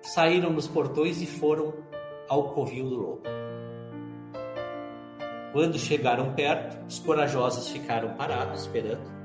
saíram 0.02 0.54
dos 0.54 0.68
portões 0.68 1.22
e 1.22 1.26
foram 1.26 1.74
ao 2.28 2.52
covil 2.54 2.90
do 2.90 2.96
lobo. 2.96 3.22
Quando 5.52 5.78
chegaram 5.78 6.34
perto, 6.34 6.86
os 6.88 7.00
corajosos 7.00 7.70
ficaram 7.70 8.14
parados 8.14 8.62
esperando 8.62 9.22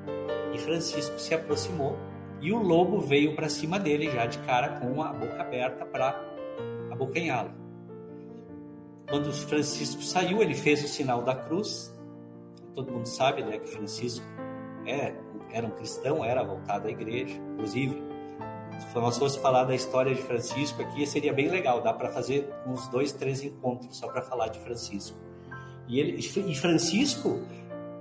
e 0.53 0.59
Francisco 0.59 1.19
se 1.19 1.35
aproximou 1.35 1.97
e 2.41 2.53
o 2.53 2.59
lobo 2.59 3.01
veio 3.01 3.35
para 3.37 3.49
cima 3.49 3.79
dele 3.79 4.11
já 4.11 4.27
de 4.27 4.39
cara 4.41 4.81
com 4.81 5.03
a 5.03 5.13
boca 5.13 5.41
aberta 5.41 5.85
para 5.85 6.21
abocanhá-lo. 6.91 7.51
Quando 9.09 9.33
Francisco 9.33 10.03
saiu, 10.03 10.43
ele 10.43 10.55
fez 10.55 10.83
o 10.83 10.89
sinal 10.89 11.23
da 11.23 11.35
cruz. 11.35 11.95
Todo 12.75 12.93
mundo 12.93 13.07
sabe, 13.07 13.43
né, 13.43 13.59
que 13.59 13.69
Francisco 13.69 14.27
é, 14.85 15.15
era 15.51 15.67
um 15.67 15.71
cristão, 15.71 16.25
era 16.25 16.43
voltado 16.43 16.89
à 16.89 16.91
igreja. 16.91 17.35
Inclusive, 17.55 18.03
se 18.79 18.95
nós 18.95 19.17
fosse 19.19 19.39
falar 19.41 19.65
da 19.65 19.75
história 19.75 20.15
de 20.15 20.23
Francisco 20.23 20.83
aqui, 20.83 21.07
seria 21.07 21.33
bem 21.33 21.49
legal. 21.49 21.83
Dá 21.83 21.93
para 21.93 22.11
fazer 22.11 22.53
uns 22.67 22.89
dois, 22.89 23.13
três 23.13 23.43
encontros 23.43 23.97
só 23.97 24.09
para 24.09 24.23
falar 24.23 24.49
de 24.49 24.59
Francisco. 24.61 25.17
E, 25.89 26.01
ele, 26.01 26.19
e 26.19 26.55
Francisco, 26.55 27.41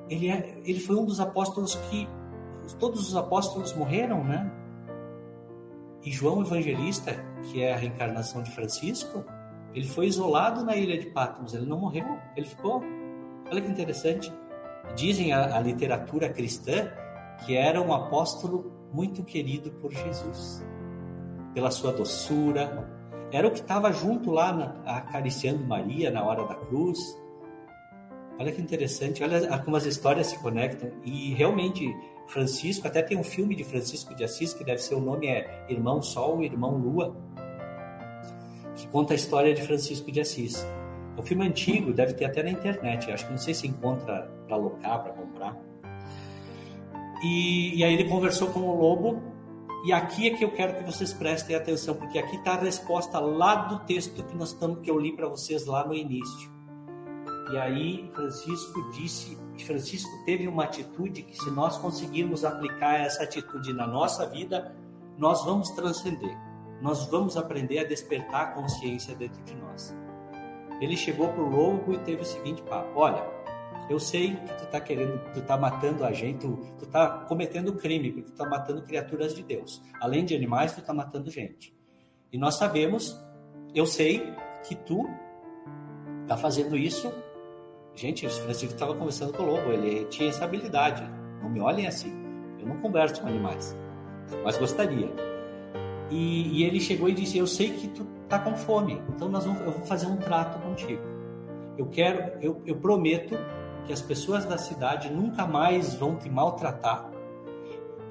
ele, 0.09 0.29
é, 0.29 0.59
ele 0.65 0.79
foi 0.79 0.95
um 0.95 1.05
dos 1.05 1.19
apóstolos 1.19 1.75
que 1.89 2.07
todos 2.79 3.07
os 3.07 3.15
apóstolos 3.15 3.73
morreram, 3.73 4.23
né? 4.23 4.51
E 6.03 6.11
João 6.11 6.41
Evangelista, 6.41 7.13
que 7.43 7.61
é 7.61 7.73
a 7.73 7.77
reencarnação 7.77 8.43
de 8.43 8.51
Francisco, 8.51 9.23
ele 9.73 9.87
foi 9.87 10.07
isolado 10.07 10.63
na 10.63 10.75
ilha 10.75 10.97
de 10.97 11.07
Patmos, 11.07 11.53
ele 11.53 11.65
não 11.65 11.79
morreu, 11.79 12.05
ele 12.35 12.45
ficou. 12.45 12.81
Olha 13.51 13.61
que 13.61 13.69
interessante. 13.69 14.31
Dizem 14.95 15.33
a, 15.33 15.57
a 15.57 15.59
literatura 15.59 16.29
cristã 16.29 16.91
que 17.43 17.55
era 17.55 17.81
um 17.81 17.93
apóstolo 17.93 18.71
muito 18.91 19.23
querido 19.23 19.71
por 19.71 19.91
Jesus, 19.91 20.65
pela 21.53 21.71
sua 21.71 21.91
doçura. 21.91 22.89
Era 23.31 23.47
o 23.47 23.51
que 23.51 23.59
estava 23.59 23.91
junto 23.91 24.31
lá, 24.31 24.53
na, 24.53 24.97
acariciando 24.97 25.65
Maria 25.65 26.09
na 26.11 26.23
hora 26.23 26.45
da 26.45 26.55
cruz. 26.55 26.99
Olha 28.39 28.51
que 28.51 28.61
interessante, 28.61 29.23
olha 29.23 29.57
como 29.59 29.77
as 29.77 29.85
histórias 29.85 30.27
se 30.27 30.39
conectam. 30.39 30.91
E 31.03 31.33
realmente, 31.33 31.93
Francisco, 32.27 32.87
até 32.87 33.01
tem 33.01 33.17
um 33.17 33.23
filme 33.23 33.55
de 33.55 33.63
Francisco 33.63 34.13
de 34.13 34.23
Assis, 34.23 34.53
que 34.53 34.63
deve 34.63 34.81
ser 34.81 34.95
o 34.95 34.99
nome 34.99 35.27
é 35.27 35.65
Irmão 35.69 36.01
Sol 36.01 36.43
Irmão 36.43 36.77
Lua, 36.77 37.15
que 38.75 38.87
conta 38.89 39.13
a 39.13 39.15
história 39.15 39.53
de 39.53 39.61
Francisco 39.61 40.11
de 40.11 40.19
Assis. 40.19 40.65
É 41.17 41.21
um 41.21 41.23
filme 41.23 41.47
antigo, 41.47 41.93
deve 41.93 42.13
ter 42.13 42.25
até 42.25 42.43
na 42.43 42.49
internet, 42.49 43.09
acho 43.09 43.25
que 43.25 43.31
não 43.31 43.37
sei 43.37 43.53
se 43.53 43.67
encontra 43.67 44.29
para 44.45 44.55
alocar, 44.55 45.01
para. 45.01 45.24
E, 47.25 47.79
e 47.79 47.83
aí 47.83 47.91
ele 47.95 48.07
conversou 48.07 48.49
com 48.49 48.59
o 48.59 48.79
lobo, 48.79 49.19
e 49.83 49.91
aqui 49.91 50.27
é 50.29 50.37
que 50.37 50.45
eu 50.45 50.51
quero 50.51 50.75
que 50.75 50.83
vocês 50.83 51.11
prestem 51.11 51.55
atenção, 51.55 51.95
porque 51.95 52.19
aqui 52.19 52.35
está 52.35 52.53
a 52.53 52.59
resposta 52.59 53.19
lá 53.19 53.55
do 53.55 53.79
texto 53.79 54.23
que 54.23 54.35
nós 54.35 54.49
estamos, 54.49 54.81
que 54.81 54.91
eu 54.91 54.99
li 54.99 55.11
para 55.15 55.27
vocês 55.27 55.65
lá 55.65 55.87
no 55.87 55.95
início. 55.95 56.53
E 57.51 57.57
aí 57.57 58.07
Francisco 58.13 58.91
disse, 58.91 59.37
Francisco 59.65 60.11
teve 60.23 60.47
uma 60.47 60.65
atitude 60.65 61.23
que 61.23 61.35
se 61.35 61.49
nós 61.49 61.79
conseguirmos 61.79 62.45
aplicar 62.45 62.99
essa 62.99 63.23
atitude 63.23 63.73
na 63.73 63.87
nossa 63.87 64.27
vida, 64.27 64.75
nós 65.17 65.43
vamos 65.45 65.71
transcender. 65.71 66.37
Nós 66.79 67.07
vamos 67.07 67.37
aprender 67.37 67.79
a 67.79 67.83
despertar 67.85 68.41
a 68.41 68.51
consciência 68.51 69.15
dentro 69.15 69.41
de 69.43 69.55
nós. 69.55 69.95
Ele 70.79 70.95
chegou 70.95 71.29
para 71.29 71.41
o 71.41 71.49
lobo 71.49 71.93
e 71.93 71.97
teve 71.99 72.21
o 72.21 72.25
seguinte 72.25 72.61
papo: 72.63 72.99
Olha, 72.99 73.23
eu 73.89 73.99
sei 73.99 74.35
que 74.35 74.53
tu 74.53 74.63
está 74.63 74.79
querendo, 74.81 75.19
tu 75.33 75.39
está 75.39 75.57
matando 75.57 76.03
a 76.03 76.11
gente, 76.11 76.39
tu, 76.39 76.59
tu 76.79 76.85
tá 76.87 77.25
cometendo 77.27 77.73
crime, 77.73 78.11
porque 78.11 78.29
tu 78.29 78.33
está 78.33 78.45
matando 78.45 78.81
criaturas 78.81 79.35
de 79.35 79.43
Deus. 79.43 79.81
Além 80.01 80.25
de 80.25 80.35
animais, 80.35 80.73
tu 80.73 80.79
está 80.79 80.93
matando 80.93 81.29
gente. 81.29 81.75
E 82.31 82.37
nós 82.37 82.55
sabemos, 82.55 83.19
eu 83.73 83.85
sei 83.85 84.33
que 84.67 84.75
tu 84.75 85.07
está 86.23 86.35
fazendo 86.35 86.75
isso 86.75 87.11
Gente, 87.95 88.25
o 88.25 88.29
Francisco 88.29 88.73
estava 88.73 88.93
conversando 88.93 89.31
com 89.31 89.43
o 89.43 89.45
lobo, 89.45 89.71
ele 89.71 90.03
tinha 90.05 90.27
essa 90.27 90.43
habilidade. 90.43 91.01
Não 91.41 91.49
me 91.49 91.61
olhem 91.61 91.87
assim. 91.87 92.13
Eu 92.59 92.67
não 92.67 92.75
converso 92.77 93.21
com 93.21 93.27
animais, 93.27 93.75
mas 94.43 94.57
gostaria. 94.57 95.09
E, 96.11 96.59
e 96.59 96.63
ele 96.65 96.81
chegou 96.81 97.07
e 97.07 97.13
disse: 97.13 97.37
Eu 97.37 97.47
sei 97.47 97.71
que 97.71 97.87
tu 97.87 98.05
tá 98.27 98.37
com 98.37 98.53
fome, 98.55 99.01
então 99.09 99.29
nós 99.29 99.45
vamos, 99.45 99.61
eu 99.61 99.71
vou 99.71 99.85
fazer 99.85 100.07
um 100.07 100.17
trato 100.17 100.59
contigo. 100.59 101.01
Eu 101.77 101.85
quero, 101.85 102.37
eu, 102.41 102.61
eu 102.65 102.75
prometo 102.75 103.37
que 103.85 103.93
as 103.93 104.01
pessoas 104.01 104.45
da 104.45 104.57
cidade 104.57 105.09
nunca 105.09 105.45
mais 105.45 105.93
vão 105.95 106.15
te 106.15 106.29
maltratar. 106.29 107.09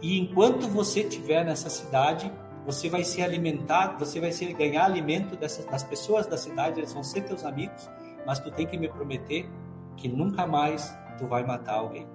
E 0.00 0.18
enquanto 0.18 0.68
você 0.68 1.00
estiver 1.00 1.44
nessa 1.44 1.70
cidade, 1.70 2.30
você 2.64 2.88
vai 2.88 3.04
ser 3.04 3.22
alimentado, 3.22 3.98
você 3.98 4.20
vai 4.20 4.32
ser, 4.32 4.52
ganhar 4.54 4.84
alimento 4.84 5.36
dessas, 5.36 5.64
das 5.66 5.82
pessoas 5.82 6.26
da 6.26 6.36
cidade, 6.36 6.80
eles 6.80 6.92
vão 6.92 7.02
ser 7.02 7.22
teus 7.22 7.44
amigos, 7.44 7.88
mas 8.26 8.38
tu 8.38 8.50
tem 8.50 8.66
que 8.66 8.76
me 8.76 8.88
prometer 8.88 9.48
que 9.96 10.08
nunca 10.08 10.46
mais 10.46 10.96
tu 11.18 11.26
vai 11.26 11.44
matar 11.44 11.74
alguém. 11.74 12.06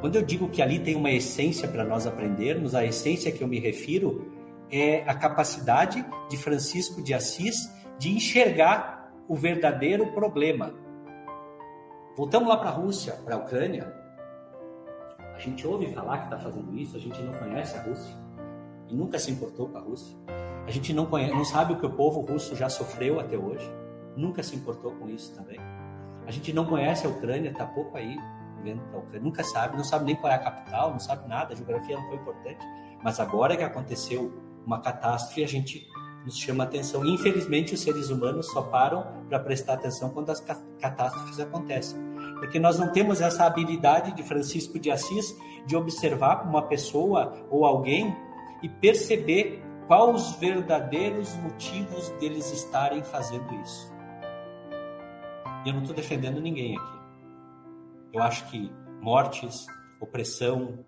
Quando 0.00 0.16
eu 0.16 0.22
digo 0.22 0.48
que 0.48 0.62
ali 0.62 0.78
tem 0.78 0.96
uma 0.96 1.10
essência 1.10 1.68
para 1.68 1.84
nós 1.84 2.06
aprendermos, 2.06 2.74
a 2.74 2.84
essência 2.84 3.30
que 3.30 3.42
eu 3.42 3.48
me 3.48 3.58
refiro 3.58 4.32
é 4.70 5.02
a 5.06 5.14
capacidade 5.14 6.04
de 6.28 6.36
Francisco 6.36 7.02
de 7.02 7.12
Assis 7.12 7.56
de 7.98 8.10
enxergar 8.10 9.12
o 9.28 9.36
verdadeiro 9.36 10.12
problema. 10.12 10.72
Voltamos 12.20 12.50
lá 12.50 12.58
para 12.58 12.68
a 12.68 12.72
Rússia, 12.74 13.14
para 13.24 13.34
a 13.34 13.38
Ucrânia. 13.38 13.90
A 15.34 15.38
gente 15.38 15.66
ouve 15.66 15.86
falar 15.86 16.18
que 16.18 16.24
está 16.24 16.36
fazendo 16.36 16.76
isso, 16.76 16.94
a 16.94 17.00
gente 17.00 17.18
não 17.22 17.32
conhece 17.32 17.74
a 17.78 17.80
Rússia 17.80 18.14
e 18.90 18.94
nunca 18.94 19.18
se 19.18 19.30
importou 19.30 19.70
com 19.70 19.78
a 19.78 19.80
Rússia. 19.80 20.14
A 20.66 20.70
gente 20.70 20.92
não, 20.92 21.06
conhece, 21.06 21.32
não 21.32 21.46
sabe 21.46 21.72
o 21.72 21.78
que 21.78 21.86
o 21.86 21.90
povo 21.90 22.20
russo 22.20 22.54
já 22.54 22.68
sofreu 22.68 23.18
até 23.18 23.38
hoje, 23.38 23.66
nunca 24.14 24.42
se 24.42 24.54
importou 24.54 24.92
com 24.96 25.08
isso 25.08 25.34
também. 25.34 25.58
A 26.26 26.30
gente 26.30 26.52
não 26.52 26.66
conhece 26.66 27.06
a 27.06 27.08
Ucrânia, 27.08 27.52
está 27.52 27.64
pouco 27.64 27.96
aí 27.96 28.18
vendo 28.62 28.82
para 28.82 28.98
a 28.98 29.02
Ucrânia, 29.02 29.22
nunca 29.22 29.42
sabe, 29.42 29.78
não 29.78 29.84
sabe 29.84 30.04
nem 30.04 30.14
qual 30.14 30.30
é 30.30 30.36
a 30.36 30.40
capital, 30.40 30.90
não 30.90 31.00
sabe 31.00 31.26
nada, 31.26 31.54
a 31.54 31.56
geografia 31.56 31.96
não 31.96 32.06
foi 32.06 32.16
importante. 32.16 32.60
Mas 33.02 33.18
agora 33.18 33.56
que 33.56 33.64
aconteceu 33.64 34.30
uma 34.66 34.78
catástrofe, 34.78 35.42
a 35.42 35.48
gente 35.48 35.88
nos 36.26 36.36
chama 36.36 36.64
atenção. 36.64 37.02
Infelizmente, 37.06 37.72
os 37.72 37.80
seres 37.80 38.10
humanos 38.10 38.46
só 38.50 38.60
param 38.60 39.24
para 39.26 39.38
prestar 39.38 39.72
atenção 39.72 40.10
quando 40.10 40.28
as 40.28 40.40
catástrofes 40.78 41.40
acontecem. 41.40 42.09
Porque 42.40 42.58
nós 42.58 42.78
não 42.78 42.88
temos 42.88 43.20
essa 43.20 43.44
habilidade 43.44 44.12
de 44.12 44.22
Francisco 44.22 44.78
de 44.78 44.90
Assis 44.90 45.36
de 45.66 45.76
observar 45.76 46.48
uma 46.48 46.62
pessoa 46.62 47.46
ou 47.50 47.64
alguém 47.64 48.16
e 48.62 48.68
perceber 48.68 49.62
quais 49.86 50.14
os 50.14 50.36
verdadeiros 50.36 51.34
motivos 51.36 52.08
deles 52.18 52.50
estarem 52.50 53.02
fazendo 53.04 53.54
isso. 53.56 53.92
E 55.64 55.68
eu 55.68 55.74
não 55.74 55.82
estou 55.82 55.94
defendendo 55.94 56.40
ninguém 56.40 56.76
aqui. 56.76 56.98
Eu 58.12 58.22
acho 58.22 58.48
que 58.50 58.72
mortes, 59.00 59.66
opressão, 60.00 60.84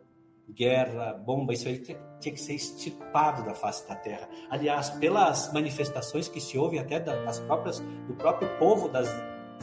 guerra, 0.49 1.13
bomba, 1.15 1.53
isso 1.53 1.69
aí 1.69 1.79
tinha 1.79 2.35
que 2.35 2.41
ser 2.41 2.55
extirpado 2.55 3.45
da 3.45 3.55
face 3.55 3.87
da 3.89 3.95
terra. 3.95 4.29
Aliás, 4.51 4.91
pelas 4.91 5.53
manifestações 5.53 6.29
que 6.29 6.41
se 6.41 6.59
ouvem 6.59 6.79
até 6.81 6.99
das 6.99 7.41
próprias 7.41 7.81
do 8.07 8.15
próprio 8.15 8.49
povo 8.59 8.89
das, 8.89 9.09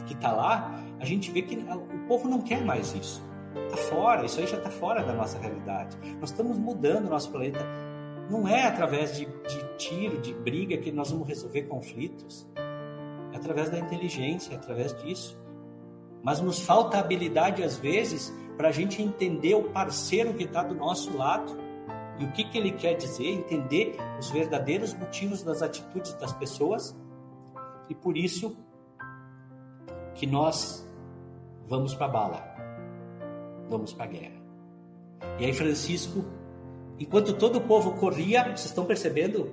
que 0.02 0.14
está 0.14 0.32
lá, 0.32 0.82
a 0.98 1.04
gente 1.04 1.30
vê 1.30 1.42
que 1.42 1.56
o 1.56 2.06
povo 2.06 2.28
não 2.28 2.40
quer 2.40 2.64
mais 2.64 2.94
isso. 2.94 3.22
Está 3.64 3.76
fora, 3.76 4.24
isso 4.24 4.38
aí 4.40 4.46
já 4.46 4.56
está 4.58 4.70
fora 4.70 5.02
da 5.02 5.12
nossa 5.12 5.38
realidade. 5.38 5.96
Nós 6.20 6.30
estamos 6.30 6.56
mudando 6.58 7.06
o 7.06 7.10
nosso 7.10 7.30
planeta. 7.30 7.60
Não 8.28 8.46
é 8.46 8.66
através 8.66 9.16
de, 9.16 9.26
de 9.26 9.76
tiro, 9.76 10.20
de 10.20 10.32
briga 10.32 10.76
que 10.76 10.92
nós 10.92 11.10
vamos 11.10 11.26
resolver 11.26 11.62
conflitos. 11.62 12.46
É 13.32 13.36
através 13.36 13.70
da 13.70 13.78
inteligência, 13.78 14.52
é 14.52 14.56
através 14.56 14.94
disso. 15.02 15.38
Mas 16.22 16.40
nos 16.40 16.60
falta 16.60 16.98
habilidade, 16.98 17.62
às 17.62 17.76
vezes, 17.76 18.32
para 18.56 18.68
a 18.68 18.72
gente 18.72 19.02
entender 19.02 19.54
o 19.54 19.64
parceiro 19.64 20.34
que 20.34 20.44
está 20.44 20.62
do 20.62 20.74
nosso 20.74 21.16
lado 21.16 21.56
e 22.18 22.24
o 22.24 22.32
que, 22.32 22.44
que 22.44 22.58
ele 22.58 22.72
quer 22.72 22.94
dizer, 22.94 23.26
entender 23.26 23.96
os 24.18 24.30
verdadeiros 24.30 24.92
motivos 24.92 25.42
das 25.42 25.62
atitudes 25.62 26.12
das 26.14 26.32
pessoas 26.34 26.94
e 27.88 27.94
por 27.94 28.16
isso 28.16 28.56
que 30.20 30.26
nós 30.26 30.86
vamos 31.66 31.94
para 31.94 32.06
a 32.06 32.08
bala, 32.08 32.56
vamos 33.68 33.92
para 33.92 34.04
a 34.04 34.08
guerra. 34.08 34.40
E 35.38 35.46
aí 35.46 35.52
Francisco, 35.52 36.24
enquanto 36.98 37.32
todo 37.32 37.56
o 37.56 37.62
povo 37.62 37.92
corria, 37.96 38.44
vocês 38.44 38.66
estão 38.66 38.84
percebendo? 38.84 39.52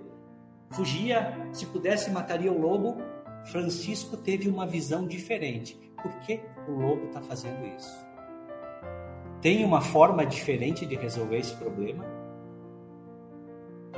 Fugia, 0.69 1.49
se 1.53 1.65
pudesse 1.65 2.11
mataria 2.11 2.51
o 2.51 2.59
lobo. 2.59 2.97
Francisco 3.45 4.17
teve 4.17 4.49
uma 4.49 4.67
visão 4.67 5.07
diferente. 5.07 5.79
Por 6.03 6.11
que 6.19 6.41
o 6.67 6.71
lobo 6.73 7.05
está 7.05 7.21
fazendo 7.21 7.65
isso? 7.65 8.07
tem 9.41 9.63
uma 9.63 9.81
forma 9.81 10.25
diferente 10.25 10.85
de 10.85 10.95
resolver 10.95 11.37
esse 11.37 11.55
problema. 11.55 12.05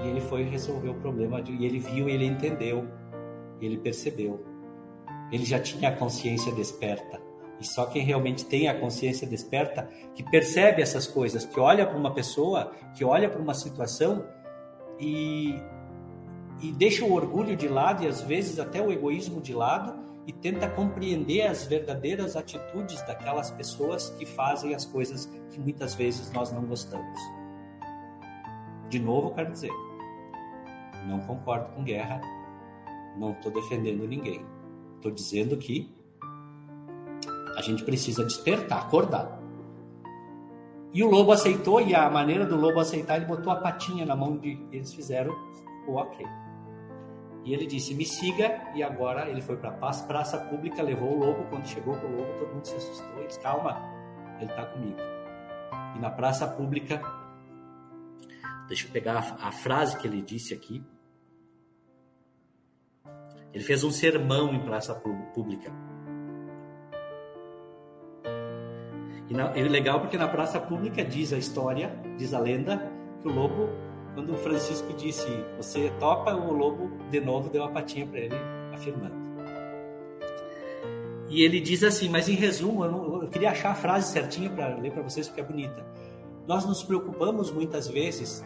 E 0.03 0.07
ele 0.07 0.21
foi 0.21 0.43
resolver 0.43 0.89
o 0.89 0.95
problema 0.95 1.41
e 1.41 1.65
ele 1.65 1.79
viu, 1.79 2.07
ele 2.07 2.25
entendeu, 2.25 2.87
ele 3.59 3.77
percebeu. 3.77 4.45
Ele 5.31 5.45
já 5.45 5.59
tinha 5.59 5.89
a 5.89 5.95
consciência 5.95 6.51
desperta. 6.51 7.19
E 7.59 7.67
só 7.67 7.85
quem 7.85 8.03
realmente 8.03 8.45
tem 8.45 8.69
a 8.69 8.79
consciência 8.79 9.27
desperta, 9.27 9.89
que 10.15 10.23
percebe 10.23 10.81
essas 10.81 11.05
coisas, 11.05 11.45
que 11.45 11.59
olha 11.59 11.85
para 11.85 11.97
uma 11.97 12.13
pessoa, 12.13 12.71
que 12.95 13.03
olha 13.03 13.29
para 13.29 13.41
uma 13.41 13.53
situação 13.53 14.25
e, 14.97 15.55
e 16.61 16.71
deixa 16.71 17.03
o 17.03 17.13
orgulho 17.13 17.55
de 17.57 17.67
lado 17.67 18.03
e 18.03 18.07
às 18.07 18.21
vezes 18.21 18.59
até 18.59 18.81
o 18.81 18.91
egoísmo 18.91 19.41
de 19.41 19.53
lado 19.53 19.99
e 20.25 20.31
tenta 20.31 20.69
compreender 20.69 21.41
as 21.47 21.65
verdadeiras 21.65 22.35
atitudes 22.35 23.01
daquelas 23.01 23.51
pessoas 23.51 24.09
que 24.11 24.25
fazem 24.25 24.73
as 24.73 24.85
coisas 24.85 25.25
que 25.51 25.59
muitas 25.59 25.95
vezes 25.95 26.31
nós 26.31 26.51
não 26.51 26.63
gostamos. 26.65 27.19
De 28.89 28.99
novo, 28.99 29.33
quero 29.33 29.51
dizer, 29.51 29.71
não 31.07 31.19
concordo 31.21 31.73
com 31.73 31.83
guerra, 31.83 32.21
não 33.17 33.31
estou 33.31 33.51
defendendo 33.51 34.07
ninguém. 34.07 34.45
Estou 34.99 35.11
dizendo 35.13 35.55
que 35.55 35.89
a 37.55 37.61
gente 37.61 37.85
precisa 37.85 38.21
despertar, 38.25 38.79
acordar. 38.79 39.39
E 40.93 41.01
o 41.01 41.09
lobo 41.09 41.31
aceitou, 41.31 41.79
e 41.79 41.95
a 41.95 42.09
maneira 42.09 42.45
do 42.45 42.57
lobo 42.57 42.81
aceitar, 42.81 43.15
ele 43.15 43.25
botou 43.25 43.51
a 43.53 43.55
patinha 43.55 44.05
na 44.05 44.13
mão 44.13 44.37
de. 44.37 44.59
Eles 44.73 44.93
fizeram 44.93 45.33
o 45.87 45.93
ok. 45.93 46.25
E 47.45 47.53
ele 47.53 47.65
disse: 47.65 47.93
Me 47.93 48.05
siga. 48.05 48.61
E 48.75 48.83
agora 48.83 49.29
ele 49.29 49.41
foi 49.41 49.55
para 49.55 49.69
a 49.69 49.93
praça 50.03 50.37
pública, 50.37 50.83
levou 50.83 51.15
o 51.15 51.19
lobo. 51.19 51.45
Quando 51.49 51.65
chegou 51.65 51.95
com 51.95 52.07
o 52.07 52.17
lobo, 52.17 52.33
todo 52.37 52.53
mundo 52.53 52.65
se 52.65 52.75
assustou. 52.75 53.17
Ele 53.19 53.27
disse: 53.27 53.39
Calma, 53.39 53.81
ele 54.41 54.51
está 54.51 54.65
comigo. 54.65 54.97
E 55.95 55.99
na 55.99 56.09
praça 56.09 56.45
pública, 56.45 57.01
deixa 58.67 58.85
eu 58.85 58.91
pegar 58.91 59.15
a, 59.15 59.47
a 59.47 59.51
frase 59.53 59.97
que 59.97 60.05
ele 60.05 60.21
disse 60.21 60.53
aqui. 60.53 60.83
Ele 63.53 63.63
fez 63.63 63.83
um 63.83 63.91
sermão 63.91 64.53
em 64.53 64.59
praça 64.59 64.93
pública. 65.33 65.71
E, 69.29 69.33
na, 69.33 69.51
legal 69.51 69.99
porque 70.01 70.17
na 70.17 70.27
praça 70.27 70.59
pública 70.59 71.03
diz 71.03 71.33
a 71.33 71.37
história, 71.37 71.95
diz 72.17 72.33
a 72.33 72.39
lenda, 72.39 72.91
que 73.21 73.27
o 73.27 73.31
lobo 73.31 73.69
quando 74.13 74.33
o 74.33 74.37
Francisco 74.37 74.91
disse, 74.93 75.27
você 75.55 75.91
topa, 75.99 76.33
o 76.33 76.51
lobo 76.51 76.91
de 77.09 77.21
novo 77.21 77.49
deu 77.49 77.63
a 77.63 77.69
patinha 77.69 78.05
para 78.05 78.19
ele, 78.19 78.35
afirmando. 78.73 79.15
E 81.29 81.43
ele 81.43 81.61
diz 81.61 81.83
assim, 81.83 82.09
mas 82.09 82.27
em 82.27 82.33
resumo, 82.33 82.83
eu, 82.83 82.91
não, 82.91 83.21
eu 83.21 83.29
queria 83.29 83.51
achar 83.51 83.71
a 83.71 83.75
frase 83.75 84.11
certinha 84.11 84.49
para 84.49 84.75
ler 84.75 84.91
para 84.91 85.03
vocês 85.03 85.27
porque 85.27 85.41
é 85.41 85.43
bonita. 85.43 85.85
Nós 86.47 86.65
nos 86.65 86.83
preocupamos 86.83 87.51
muitas 87.51 87.87
vezes 87.87 88.43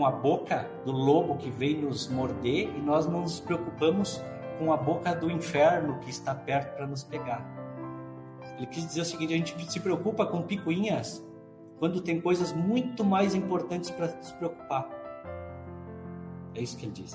com 0.00 0.06
a 0.06 0.10
boca 0.10 0.66
do 0.86 0.92
lobo 0.92 1.36
que 1.36 1.50
vem 1.50 1.76
nos 1.76 2.08
morder 2.08 2.74
e 2.74 2.80
nós 2.80 3.06
não 3.06 3.20
nos 3.20 3.38
preocupamos 3.38 4.18
com 4.58 4.72
a 4.72 4.76
boca 4.78 5.14
do 5.14 5.30
inferno 5.30 5.98
que 5.98 6.08
está 6.08 6.34
perto 6.34 6.74
para 6.74 6.86
nos 6.86 7.04
pegar. 7.04 7.44
Ele 8.56 8.66
quis 8.66 8.86
dizer 8.86 9.02
o 9.02 9.04
seguinte: 9.04 9.34
a 9.34 9.36
gente 9.36 9.70
se 9.70 9.78
preocupa 9.78 10.24
com 10.24 10.40
picuinhas 10.40 11.22
quando 11.78 12.00
tem 12.00 12.18
coisas 12.18 12.50
muito 12.50 13.04
mais 13.04 13.34
importantes 13.34 13.90
para 13.90 14.08
se 14.22 14.32
preocupar. 14.36 14.88
É 16.54 16.62
isso 16.62 16.78
que 16.78 16.86
ele 16.86 16.92
diz. 16.92 17.14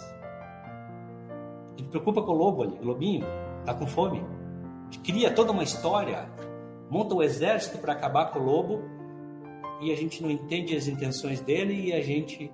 Ele 1.79 1.87
preocupa 1.87 2.21
com 2.21 2.33
o 2.33 2.35
lobo 2.35 2.61
ali, 2.61 2.77
o 2.79 2.85
lobinho, 2.85 3.25
está 3.61 3.73
com 3.73 3.87
fome. 3.87 4.23
Cria 5.03 5.33
toda 5.33 5.51
uma 5.51 5.63
história, 5.63 6.29
monta 6.87 7.15
o 7.15 7.17
um 7.17 7.23
exército 7.23 7.79
para 7.79 7.93
acabar 7.93 8.25
com 8.27 8.37
o 8.37 8.43
lobo 8.43 8.83
e 9.81 9.91
a 9.91 9.95
gente 9.95 10.21
não 10.21 10.29
entende 10.29 10.77
as 10.77 10.87
intenções 10.87 11.41
dele 11.41 11.87
e 11.87 11.91
a 11.91 12.01
gente 12.01 12.53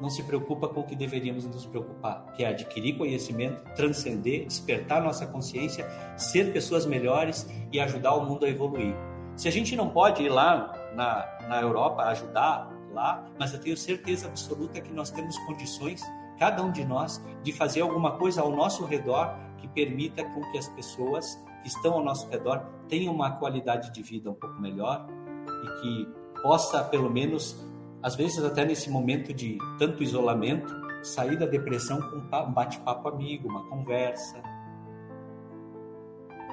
não 0.00 0.08
se 0.08 0.22
preocupa 0.22 0.68
com 0.68 0.80
o 0.80 0.84
que 0.84 0.96
deveríamos 0.96 1.44
nos 1.44 1.66
preocupar, 1.66 2.32
que 2.34 2.42
é 2.42 2.48
adquirir 2.48 2.96
conhecimento, 2.96 3.62
transcender, 3.74 4.46
despertar 4.46 5.02
nossa 5.02 5.26
consciência, 5.26 5.86
ser 6.16 6.52
pessoas 6.52 6.86
melhores 6.86 7.48
e 7.70 7.78
ajudar 7.78 8.14
o 8.14 8.24
mundo 8.24 8.46
a 8.46 8.48
evoluir. 8.48 8.94
Se 9.36 9.48
a 9.48 9.52
gente 9.52 9.76
não 9.76 9.90
pode 9.90 10.22
ir 10.22 10.28
lá 10.28 10.72
na, 10.94 11.46
na 11.48 11.60
Europa 11.60 12.02
ajudar 12.04 12.70
lá, 12.92 13.24
mas 13.38 13.52
eu 13.52 13.60
tenho 13.60 13.76
certeza 13.76 14.26
absoluta 14.26 14.80
que 14.80 14.92
nós 14.92 15.10
temos 15.10 15.38
condições, 15.40 16.02
cada 16.38 16.62
um 16.62 16.72
de 16.72 16.84
nós, 16.84 17.22
de 17.42 17.52
fazer 17.52 17.82
alguma 17.82 18.12
coisa 18.18 18.42
ao 18.42 18.50
nosso 18.50 18.84
redor 18.84 19.34
que 19.58 19.68
permita 19.68 20.24
com 20.24 20.40
que 20.50 20.58
as 20.58 20.68
pessoas 20.68 21.38
que 21.62 21.68
estão 21.68 21.94
ao 21.94 22.04
nosso 22.04 22.28
redor 22.28 22.64
tenham 22.88 23.14
uma 23.14 23.32
qualidade 23.32 23.92
de 23.92 24.02
vida 24.02 24.30
um 24.30 24.34
pouco 24.34 24.58
melhor 24.60 25.06
e 25.46 25.80
que 25.80 26.08
possa 26.42 26.82
pelo 26.82 27.10
menos 27.10 27.69
às 28.02 28.14
vezes 28.14 28.42
até 28.42 28.64
nesse 28.64 28.90
momento 28.90 29.32
de 29.32 29.58
tanto 29.78 30.02
isolamento, 30.02 30.74
sair 31.02 31.38
da 31.38 31.46
depressão 31.46 32.00
com 32.00 32.16
um 32.16 32.52
bate-papo 32.52 33.08
amigo, 33.08 33.48
uma 33.48 33.64
conversa. 33.68 34.42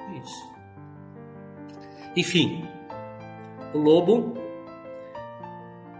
É 0.08 0.18
isso. 0.18 0.58
Enfim, 2.16 2.64
o 3.74 3.78
lobo, 3.78 4.34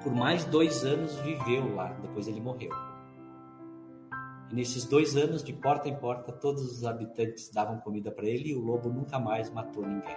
por 0.03 0.15
mais 0.15 0.45
dois 0.45 0.85
anos, 0.85 1.15
viveu 1.21 1.75
lá, 1.75 1.89
depois 2.03 2.27
ele 2.27 2.41
morreu. 2.41 2.71
E 4.51 4.55
nesses 4.55 4.85
dois 4.87 5.17
anos, 5.17 5.45
de 5.45 5.53
porta 5.53 5.89
em 5.89 5.95
porta, 5.95 6.33
todos 6.33 6.63
os 6.63 6.85
habitantes 6.85 7.51
davam 7.51 7.79
comida 7.79 8.11
para 8.11 8.27
ele 8.27 8.51
e 8.51 8.55
o 8.55 8.61
lobo 8.61 8.89
nunca 8.89 9.19
mais 9.19 9.51
matou 9.51 9.87
ninguém. 9.87 10.17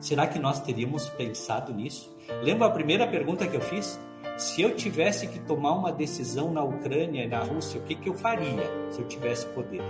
Será 0.00 0.26
que 0.26 0.38
nós 0.38 0.60
teríamos 0.60 1.08
pensado 1.08 1.72
nisso? 1.72 2.13
Lembra 2.42 2.66
a 2.66 2.70
primeira 2.70 3.06
pergunta 3.06 3.46
que 3.46 3.56
eu 3.56 3.60
fiz? 3.60 4.00
Se 4.36 4.62
eu 4.62 4.74
tivesse 4.74 5.28
que 5.28 5.38
tomar 5.38 5.72
uma 5.72 5.92
decisão 5.92 6.52
na 6.52 6.62
Ucrânia 6.62 7.24
e 7.24 7.28
na 7.28 7.40
Rússia, 7.40 7.80
o 7.80 7.84
que, 7.84 7.94
que 7.94 8.08
eu 8.08 8.14
faria 8.14 8.90
se 8.90 9.00
eu 9.00 9.06
tivesse 9.06 9.46
poder? 9.46 9.82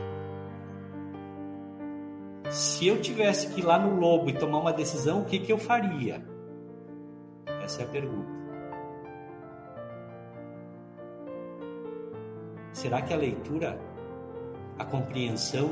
Se 2.50 2.86
eu 2.86 3.00
tivesse 3.00 3.48
que 3.48 3.60
ir 3.60 3.64
lá 3.64 3.78
no 3.78 3.98
lobo 3.98 4.28
e 4.28 4.34
tomar 4.34 4.58
uma 4.58 4.72
decisão, 4.72 5.22
o 5.22 5.24
que, 5.24 5.38
que 5.38 5.50
eu 5.50 5.58
faria? 5.58 6.22
Essa 7.62 7.82
é 7.82 7.84
a 7.84 7.88
pergunta. 7.88 8.28
Será 12.72 13.00
que 13.00 13.14
a 13.14 13.16
leitura, 13.16 13.80
a 14.78 14.84
compreensão 14.84 15.70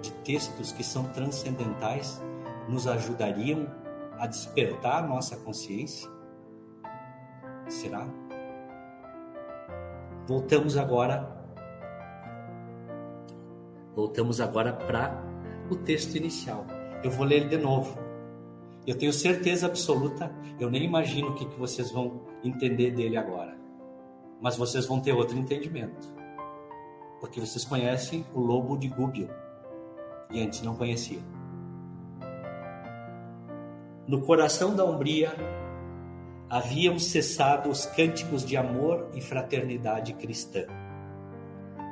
de 0.00 0.10
textos 0.24 0.72
que 0.72 0.82
são 0.82 1.04
transcendentais 1.10 2.22
nos 2.66 2.86
ajudariam 2.86 3.68
a 4.20 4.26
despertar 4.26 5.02
a 5.02 5.06
nossa 5.06 5.36
consciência? 5.36 6.08
Será? 7.68 8.06
Voltamos 10.26 10.76
agora 10.76 11.38
Voltamos 13.94 14.40
agora 14.40 14.72
para 14.72 15.20
o 15.68 15.76
texto 15.76 16.16
inicial. 16.16 16.64
Eu 17.02 17.10
vou 17.10 17.26
ler 17.26 17.38
ele 17.38 17.48
de 17.48 17.58
novo. 17.58 17.98
Eu 18.86 18.96
tenho 18.96 19.12
certeza 19.12 19.66
absoluta, 19.66 20.32
eu 20.58 20.70
nem 20.70 20.84
imagino 20.84 21.30
o 21.30 21.34
que, 21.34 21.44
que 21.44 21.58
vocês 21.58 21.90
vão 21.90 22.22
entender 22.42 22.92
dele 22.92 23.16
agora. 23.16 23.58
Mas 24.40 24.56
vocês 24.56 24.86
vão 24.86 25.00
ter 25.00 25.12
outro 25.12 25.36
entendimento 25.36 26.20
porque 27.20 27.38
vocês 27.38 27.64
conhecem 27.64 28.24
o 28.34 28.40
lobo 28.40 28.76
de 28.76 28.88
Gúbio 28.88 29.28
e 30.30 30.42
antes 30.42 30.62
não 30.62 30.74
conheciam. 30.74 31.39
No 34.10 34.22
coração 34.22 34.74
da 34.74 34.84
Umbria 34.84 35.32
haviam 36.48 36.98
cessado 36.98 37.70
os 37.70 37.86
cânticos 37.86 38.44
de 38.44 38.56
amor 38.56 39.08
e 39.14 39.20
fraternidade 39.20 40.14
cristã. 40.14 40.64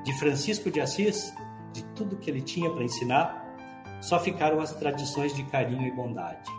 De 0.04 0.12
Francisco 0.18 0.68
de 0.68 0.80
Assis, 0.80 1.32
de 1.72 1.84
tudo 1.94 2.16
que 2.16 2.28
ele 2.28 2.42
tinha 2.42 2.68
para 2.72 2.82
ensinar, 2.82 4.00
só 4.00 4.18
ficaram 4.18 4.58
as 4.58 4.74
tradições 4.74 5.32
de 5.32 5.44
carinho 5.44 5.86
e 5.86 5.94
bondade. 5.94 6.50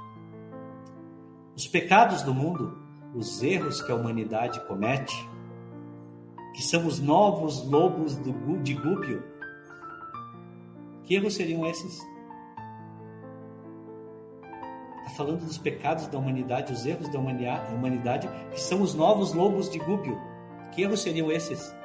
Os 1.57 1.67
pecados 1.67 2.21
do 2.21 2.33
mundo, 2.33 2.77
os 3.13 3.43
erros 3.43 3.81
que 3.81 3.91
a 3.91 3.95
humanidade 3.95 4.65
comete, 4.65 5.29
que 6.55 6.63
são 6.63 6.87
os 6.87 7.01
novos 7.01 7.69
lobos 7.69 8.15
do, 8.15 8.61
de 8.61 8.75
Gúpio. 8.75 9.21
Que 11.03 11.15
erros 11.15 11.35
seriam 11.35 11.65
esses? 11.65 11.99
Falando 15.19 15.45
dos 15.45 15.57
pecados 15.57 16.07
da 16.07 16.17
humanidade, 16.17 16.71
os 16.71 16.85
erros 16.85 17.09
da 17.09 17.19
humanidade, 17.19 18.29
que 18.53 18.61
são 18.61 18.81
os 18.81 18.95
novos 18.95 19.33
lobos 19.33 19.69
de 19.69 19.77
Gúpio. 19.77 20.17
Que 20.71 20.83
erros 20.83 21.01
seriam 21.01 21.29
esses? 21.29 21.75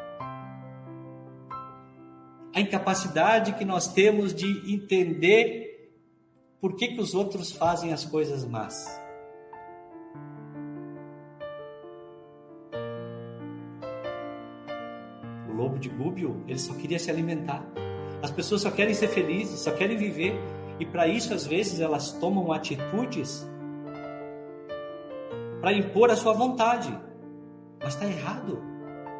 A 2.55 2.61
incapacidade 2.61 3.55
que 3.55 3.65
nós 3.65 3.89
temos 3.89 4.33
de 4.33 4.73
entender 4.73 5.91
por 6.61 6.77
que, 6.77 6.87
que 6.87 7.01
os 7.01 7.13
outros 7.13 7.51
fazem 7.51 7.93
as 7.93 8.05
coisas 8.05 8.45
más. 8.45 9.03
lobo 15.57 15.79
de 15.79 15.89
Gúbio, 15.89 16.43
ele 16.49 16.59
só 16.59 16.75
queria 16.75 16.99
se 16.99 17.11
alimentar. 17.11 17.65
As 18.23 18.31
pessoas 18.31 18.63
só 18.63 18.71
querem 18.71 18.93
ser 18.93 19.09
felizes, 19.09 19.61
só 19.61 19.71
querem 19.71 19.97
viver. 19.97 20.35
E 20.79 20.87
para 20.87 21.07
isso, 21.07 21.33
às 21.33 21.47
vezes, 21.47 21.81
elas 21.81 22.13
tomam 22.13 22.53
atitudes 22.53 23.49
para 25.61 25.73
impor 25.73 26.11
a 26.11 26.17
sua 26.17 26.33
vontade. 26.33 26.97
Mas 27.83 27.95
está 27.95 28.07
errado. 28.07 28.63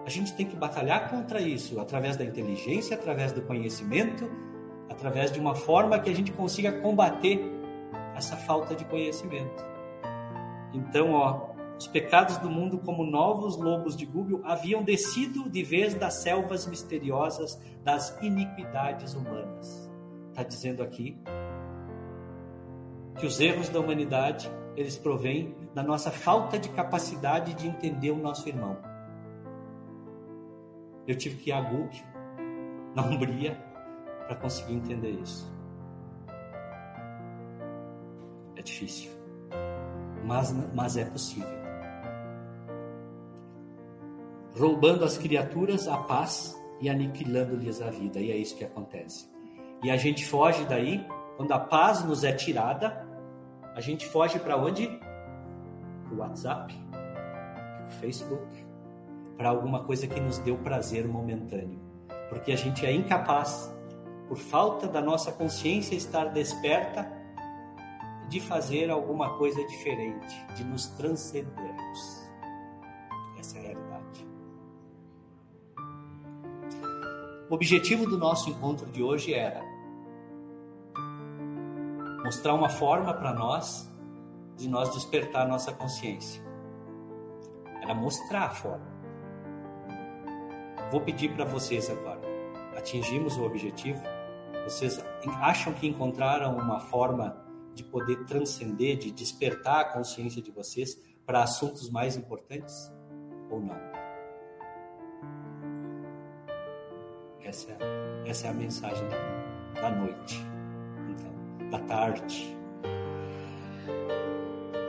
A 0.05 0.11
gente 0.11 0.35
tem 0.35 0.47
que 0.47 0.57
batalhar 0.57 1.09
contra 1.09 1.41
isso 1.41 1.81
através 1.81 2.17
da 2.17 2.25
inteligência, 2.25 2.97
através 2.97 3.33
do 3.33 3.41
conhecimento, 3.43 4.31
através 4.91 5.33
de 5.33 5.41
uma 5.41 5.55
forma 5.55 5.99
que 5.99 6.11
a 6.11 6.15
gente 6.15 6.33
consiga 6.33 6.73
combater 6.81 7.41
essa 8.15 8.37
falta 8.37 8.75
de 8.75 8.85
conhecimento. 8.85 9.65
Então, 10.75 11.13
ó, 11.13 11.55
os 11.79 11.87
pecados 11.87 12.37
do 12.39 12.51
mundo, 12.51 12.79
como 12.79 13.05
novos 13.05 13.57
lobos 13.57 13.97
de 13.97 14.05
Google, 14.05 14.43
haviam 14.45 14.83
descido 14.83 15.49
de 15.49 15.63
vez 15.63 15.95
das 15.95 16.15
selvas 16.15 16.67
misteriosas 16.67 17.61
das 17.83 18.17
iniquidades 18.21 19.15
humanas. 19.15 19.91
Está 20.31 20.43
dizendo 20.43 20.83
aqui 20.83 21.17
que 23.19 23.27
os 23.27 23.41
erros 23.41 23.69
da 23.69 23.81
humanidade 23.81 24.51
eles 24.77 24.97
provêm 24.97 25.55
da 25.73 25.83
nossa 25.83 26.11
falta 26.11 26.59
de 26.59 26.69
capacidade 26.71 27.55
de 27.55 27.69
entender 27.69 28.11
o 28.11 28.17
nosso 28.17 28.49
irmão. 28.49 28.77
Eu 31.07 31.17
tive 31.17 31.37
que 31.37 31.51
ir 31.51 31.53
a 31.53 31.61
Google, 31.61 31.91
na 32.95 33.03
Umbria, 33.03 33.55
para 34.27 34.37
conseguir 34.37 34.75
entender 34.75 35.11
isso. 35.11 35.53
É 38.57 38.63
difícil, 38.63 39.11
mas, 40.25 40.53
mas 40.75 40.97
é 40.97 41.05
possível 41.05 41.65
roubando 44.57 45.05
as 45.05 45.19
criaturas 45.19 45.89
a 45.89 45.97
paz 45.97 46.59
e 46.81 46.89
aniquilando-lhes 46.89 47.83
a 47.83 47.91
vida. 47.91 48.21
E 48.21 48.31
é 48.31 48.37
isso 48.37 48.57
que 48.57 48.65
acontece. 48.65 49.29
E 49.83 49.91
a 49.91 49.97
gente 49.97 50.25
foge 50.25 50.65
daí, 50.65 51.05
quando 51.37 51.53
a 51.53 51.59
paz 51.59 52.05
nos 52.05 52.25
é 52.25 52.33
tirada, 52.33 53.04
a 53.75 53.81
gente 53.81 54.07
foge 54.07 54.39
para 54.39 54.57
onde? 54.57 54.87
Para 56.05 56.15
o 56.15 56.19
WhatsApp, 56.19 56.75
para 56.91 57.87
o 57.87 57.91
Facebook, 58.01 58.67
para 59.37 59.49
alguma 59.49 59.85
coisa 59.85 60.07
que 60.07 60.21
nos 60.21 60.39
deu 60.39 60.57
prazer 60.59 61.07
momentâneo. 61.07 61.81
Porque 62.29 62.53
a 62.53 62.57
gente 62.57 62.87
é 62.87 62.93
incapaz, 62.93 63.75
por 64.29 64.39
falta 64.39 64.87
da 64.87 65.03
nossa 65.03 65.33
consciência 65.33 65.95
estar 65.95 66.27
desperta, 66.27 67.11
de 68.29 68.41
fazer 68.41 68.91
alguma 68.91 69.37
coisa 69.37 69.63
diferente, 69.67 70.35
de 70.57 70.65
nos 70.65 70.87
transcendermos. 70.87 72.25
O 77.51 77.55
objetivo 77.55 78.07
do 78.07 78.17
nosso 78.19 78.49
encontro 78.51 78.87
de 78.91 79.03
hoje 79.03 79.35
era 79.35 79.63
mostrar 82.25 82.55
uma 82.55 82.71
forma 82.71 83.13
para 83.13 83.35
nós 83.35 83.93
de 84.57 84.67
nós 84.67 84.95
despertar 84.95 85.47
nossa 85.47 85.73
consciência. 85.73 86.43
Era 87.83 87.95
mostrar 87.95 88.45
a 88.45 88.51
forma. 88.51 88.95
Vou 90.91 91.03
pedir 91.03 91.35
para 91.35 91.45
vocês 91.45 91.91
agora. 91.91 92.23
Atingimos 92.77 93.37
o 93.37 93.45
objetivo? 93.45 94.01
Vocês 94.65 95.05
acham 95.43 95.75
que 95.75 95.87
encontraram 95.87 96.57
uma 96.57 96.81
forma 96.81 97.45
de 97.75 97.85
poder 97.85 98.25
transcender, 98.25 98.97
de 98.97 99.11
despertar 99.11 99.81
a 99.81 99.85
consciência 99.93 100.41
de 100.41 100.51
vocês 100.51 100.99
para 101.27 101.43
assuntos 101.43 101.91
mais 101.91 102.17
importantes 102.17 102.91
ou 103.51 103.61
não? 103.61 103.77
Essa 107.43 107.73
é, 107.73 108.31
essa 108.31 108.47
é 108.47 108.51
a 108.51 108.55
mensagem 108.55 109.07
da, 109.09 109.81
da 109.83 109.91
noite, 109.91 110.54
da 111.75 111.79
tarde. 111.81 112.57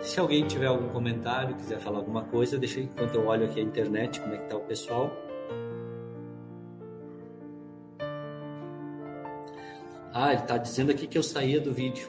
Se 0.02 0.20
alguém 0.20 0.46
tiver 0.46 0.68
algum 0.68 0.88
comentário, 0.90 1.56
quiser 1.56 1.80
falar 1.80 1.98
alguma 1.98 2.24
coisa, 2.26 2.58
deixa 2.60 2.80
enquanto 2.80 3.16
eu 3.16 3.26
olho 3.26 3.46
aqui 3.46 3.60
a 3.60 3.64
internet, 3.64 4.20
como 4.22 4.36
é 4.36 4.38
que 4.38 4.48
tá 4.48 4.56
o 4.56 4.62
pessoal. 4.62 5.12
Ah, 10.14 10.32
ele 10.32 10.42
está 10.42 10.58
dizendo 10.58 10.92
aqui 10.92 11.08
que 11.08 11.18
eu 11.18 11.24
saía 11.24 11.60
do 11.60 11.74
vídeo. 11.74 12.08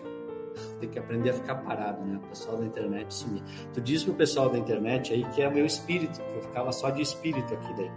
Tem 0.78 0.88
que 0.88 0.98
aprender 0.98 1.30
a 1.30 1.32
ficar 1.32 1.56
parado, 1.56 2.04
né? 2.04 2.20
O 2.22 2.28
pessoal 2.28 2.58
da 2.58 2.66
internet 2.66 3.12
sumir. 3.12 3.42
Tu 3.72 3.80
diz 3.80 4.04
pro 4.04 4.14
pessoal 4.14 4.50
da 4.50 4.58
internet 4.58 5.12
aí 5.12 5.24
que 5.30 5.42
é 5.42 5.50
meu 5.50 5.66
espírito, 5.66 6.20
que 6.22 6.36
eu 6.36 6.42
ficava 6.42 6.70
só 6.70 6.90
de 6.90 7.02
espírito 7.02 7.52
aqui 7.54 7.74
daí 7.74 7.90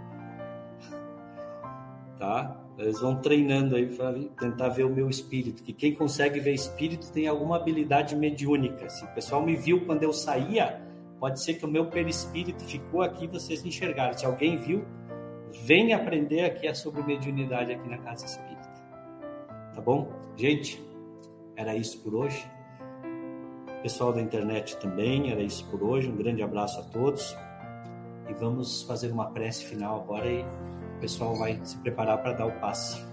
tá? 2.20 2.54
Eles 2.80 3.00
vão 3.00 3.16
treinando 3.16 3.76
aí 3.76 3.86
para 3.86 4.12
tentar 4.38 4.68
ver 4.70 4.84
o 4.84 4.90
meu 4.90 5.08
espírito, 5.08 5.62
que 5.62 5.72
quem 5.72 5.94
consegue 5.94 6.40
ver 6.40 6.54
espírito 6.54 7.12
tem 7.12 7.26
alguma 7.26 7.56
habilidade 7.56 8.16
mediúnica. 8.16 8.88
Se 8.88 9.04
o 9.04 9.08
pessoal 9.08 9.44
me 9.44 9.54
viu 9.54 9.84
quando 9.84 10.02
eu 10.02 10.12
saía 10.12 10.80
Pode 11.20 11.44
ser 11.44 11.54
que 11.54 11.66
o 11.66 11.68
meu 11.68 11.84
perispírito 11.90 12.64
ficou 12.64 13.02
aqui, 13.02 13.26
vocês 13.26 13.62
enxergaram. 13.62 14.16
Se 14.16 14.24
alguém 14.24 14.56
viu, 14.56 14.82
vem 15.64 15.92
aprender 15.92 16.46
aqui 16.46 16.74
sobre 16.74 17.02
mediunidade 17.02 17.70
aqui 17.70 17.86
na 17.90 17.98
Casa 17.98 18.24
Espírita. 18.24 18.70
Tá 19.74 19.82
bom? 19.82 20.10
Gente, 20.34 20.82
era 21.54 21.76
isso 21.76 22.02
por 22.02 22.14
hoje. 22.14 22.42
Pessoal 23.82 24.14
da 24.14 24.22
internet 24.22 24.78
também, 24.78 25.30
era 25.30 25.42
isso 25.42 25.68
por 25.70 25.82
hoje. 25.82 26.08
Um 26.08 26.16
grande 26.16 26.42
abraço 26.42 26.80
a 26.80 26.84
todos. 26.84 27.36
E 28.30 28.34
vamos 28.34 28.82
fazer 28.82 29.10
uma 29.10 29.28
prece 29.30 29.64
final 29.64 30.02
agora 30.02 30.30
e 30.30 30.42
o 30.42 31.00
pessoal 31.00 31.34
vai 31.34 31.60
se 31.64 31.76
preparar 31.78 32.18
para 32.18 32.32
dar 32.34 32.46
o 32.46 32.52
passe. 32.60 33.04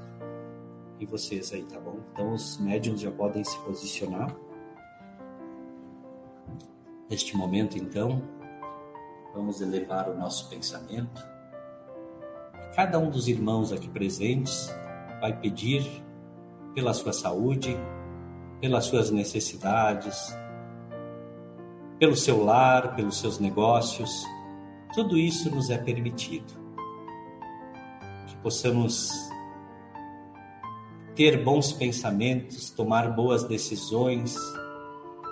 E 0.99 1.07
vocês 1.07 1.51
aí, 1.51 1.63
tá 1.63 1.80
bom? 1.80 1.99
Então 2.13 2.34
os 2.34 2.59
médiums 2.59 3.01
já 3.01 3.09
podem 3.09 3.43
se 3.43 3.57
posicionar. 3.61 4.32
Neste 7.09 7.36
momento, 7.36 7.80
então, 7.80 8.22
vamos 9.34 9.59
elevar 9.59 10.07
o 10.07 10.15
nosso 10.15 10.47
pensamento. 10.49 11.26
Cada 12.76 12.99
um 12.99 13.09
dos 13.09 13.28
irmãos 13.28 13.72
aqui 13.72 13.89
presentes 13.89 14.72
vai 15.20 15.36
pedir 15.36 15.84
pela 16.76 16.93
sua 16.93 17.11
saúde, 17.11 17.76
pelas 18.61 18.86
suas 18.86 19.09
necessidades, 19.09 20.38
pelo 21.97 22.15
seu 22.15 22.43
lar, 22.43 22.95
pelos 22.95 23.20
seus 23.20 23.39
negócios. 23.39 24.37
Tudo 24.94 25.18
isso 25.18 25.54
nos 25.54 25.70
é 25.70 25.78
permitido. 25.78 26.54
Que 28.28 28.36
possamos 28.38 29.10
ter 31.16 31.44
bons 31.44 31.74
pensamentos, 31.74 32.70
tomar 32.70 33.12
boas 33.16 33.44
decisões, 33.44 34.36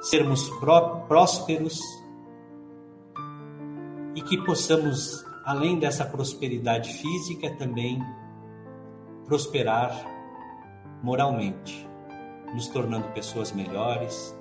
sermos 0.02 0.50
prósperos 1.08 1.80
e 4.16 4.22
que 4.22 4.38
possamos, 4.44 5.24
além 5.44 5.78
dessa 5.78 6.06
prosperidade 6.06 6.92
física, 6.94 7.56
também 7.56 8.00
prosperar 9.26 10.06
moralmente, 11.04 11.88
nos 12.54 12.68
tornando 12.68 13.08
pessoas 13.10 13.52
melhores, 13.52 14.36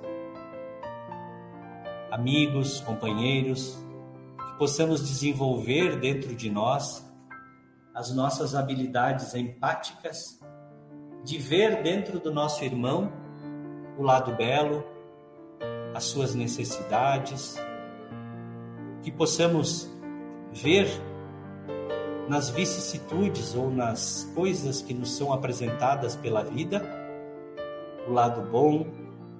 amigos, 2.11 2.79
companheiros, 2.81 3.77
possamos 4.57 5.07
desenvolver 5.07 5.99
dentro 5.99 6.35
de 6.35 6.49
nós 6.49 7.05
as 7.93 8.13
nossas 8.13 8.55
habilidades 8.55 9.33
empáticas 9.33 10.39
de 11.23 11.37
ver 11.37 11.81
dentro 11.81 12.19
do 12.19 12.33
nosso 12.33 12.63
irmão 12.63 13.11
o 13.97 14.03
lado 14.03 14.35
belo, 14.35 14.83
as 15.93 16.03
suas 16.03 16.35
necessidades, 16.35 17.55
que 19.01 19.11
possamos 19.11 19.89
ver 20.51 20.87
nas 22.27 22.49
vicissitudes 22.49 23.55
ou 23.55 23.69
nas 23.69 24.29
coisas 24.35 24.81
que 24.81 24.93
nos 24.93 25.15
são 25.15 25.31
apresentadas 25.31 26.15
pela 26.15 26.43
vida 26.43 26.83
o 28.07 28.11
lado 28.11 28.41
bom, 28.51 28.85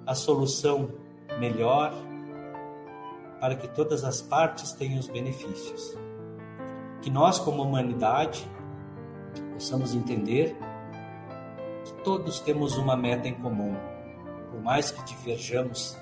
a 0.05 0.15
solução 0.15 0.89
melhor, 1.39 1.93
para 3.45 3.55
que 3.55 3.67
todas 3.67 4.03
as 4.03 4.23
partes 4.23 4.71
tenham 4.71 4.97
os 4.97 5.07
benefícios. 5.07 5.95
Que 6.99 7.11
nós, 7.11 7.37
como 7.37 7.61
humanidade, 7.61 8.43
possamos 9.53 9.93
entender 9.93 10.57
que 11.83 11.93
todos 12.03 12.39
temos 12.39 12.75
uma 12.75 12.97
meta 12.97 13.27
em 13.27 13.35
comum, 13.35 13.75
por 14.49 14.59
mais 14.63 14.89
que 14.89 15.05
diverjamos 15.05 15.95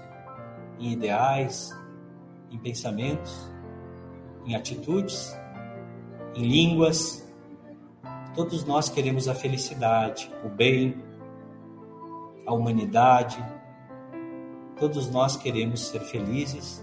em 0.79 0.93
ideais, 0.93 1.69
em 2.49 2.57
pensamentos, 2.57 3.51
em 4.45 4.55
atitudes, 4.55 5.37
em 6.35 6.47
línguas. 6.47 7.29
Todos 8.33 8.63
nós 8.63 8.87
queremos 8.87 9.27
a 9.27 9.35
felicidade, 9.35 10.31
o 10.45 10.47
bem, 10.47 10.95
a 12.47 12.53
humanidade. 12.53 13.45
Todos 14.79 15.09
nós 15.09 15.35
queremos 15.35 15.87
ser 15.87 15.99
felizes 15.99 16.81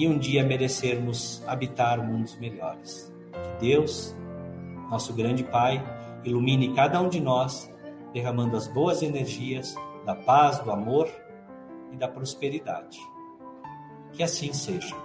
e 0.00 0.08
um 0.08 0.16
dia 0.16 0.42
merecermos 0.42 1.42
habitar 1.46 2.02
mundos 2.02 2.34
melhores. 2.38 3.12
Que 3.32 3.66
Deus, 3.66 4.16
nosso 4.88 5.12
grande 5.12 5.44
Pai, 5.44 5.84
ilumine 6.24 6.72
cada 6.72 7.02
um 7.02 7.10
de 7.10 7.20
nós, 7.20 7.70
derramando 8.10 8.56
as 8.56 8.66
boas 8.66 9.02
energias 9.02 9.74
da 10.06 10.14
paz, 10.14 10.58
do 10.60 10.70
amor 10.70 11.06
e 11.92 11.96
da 11.98 12.08
prosperidade. 12.08 12.98
Que 14.14 14.22
assim 14.22 14.54
seja. 14.54 14.96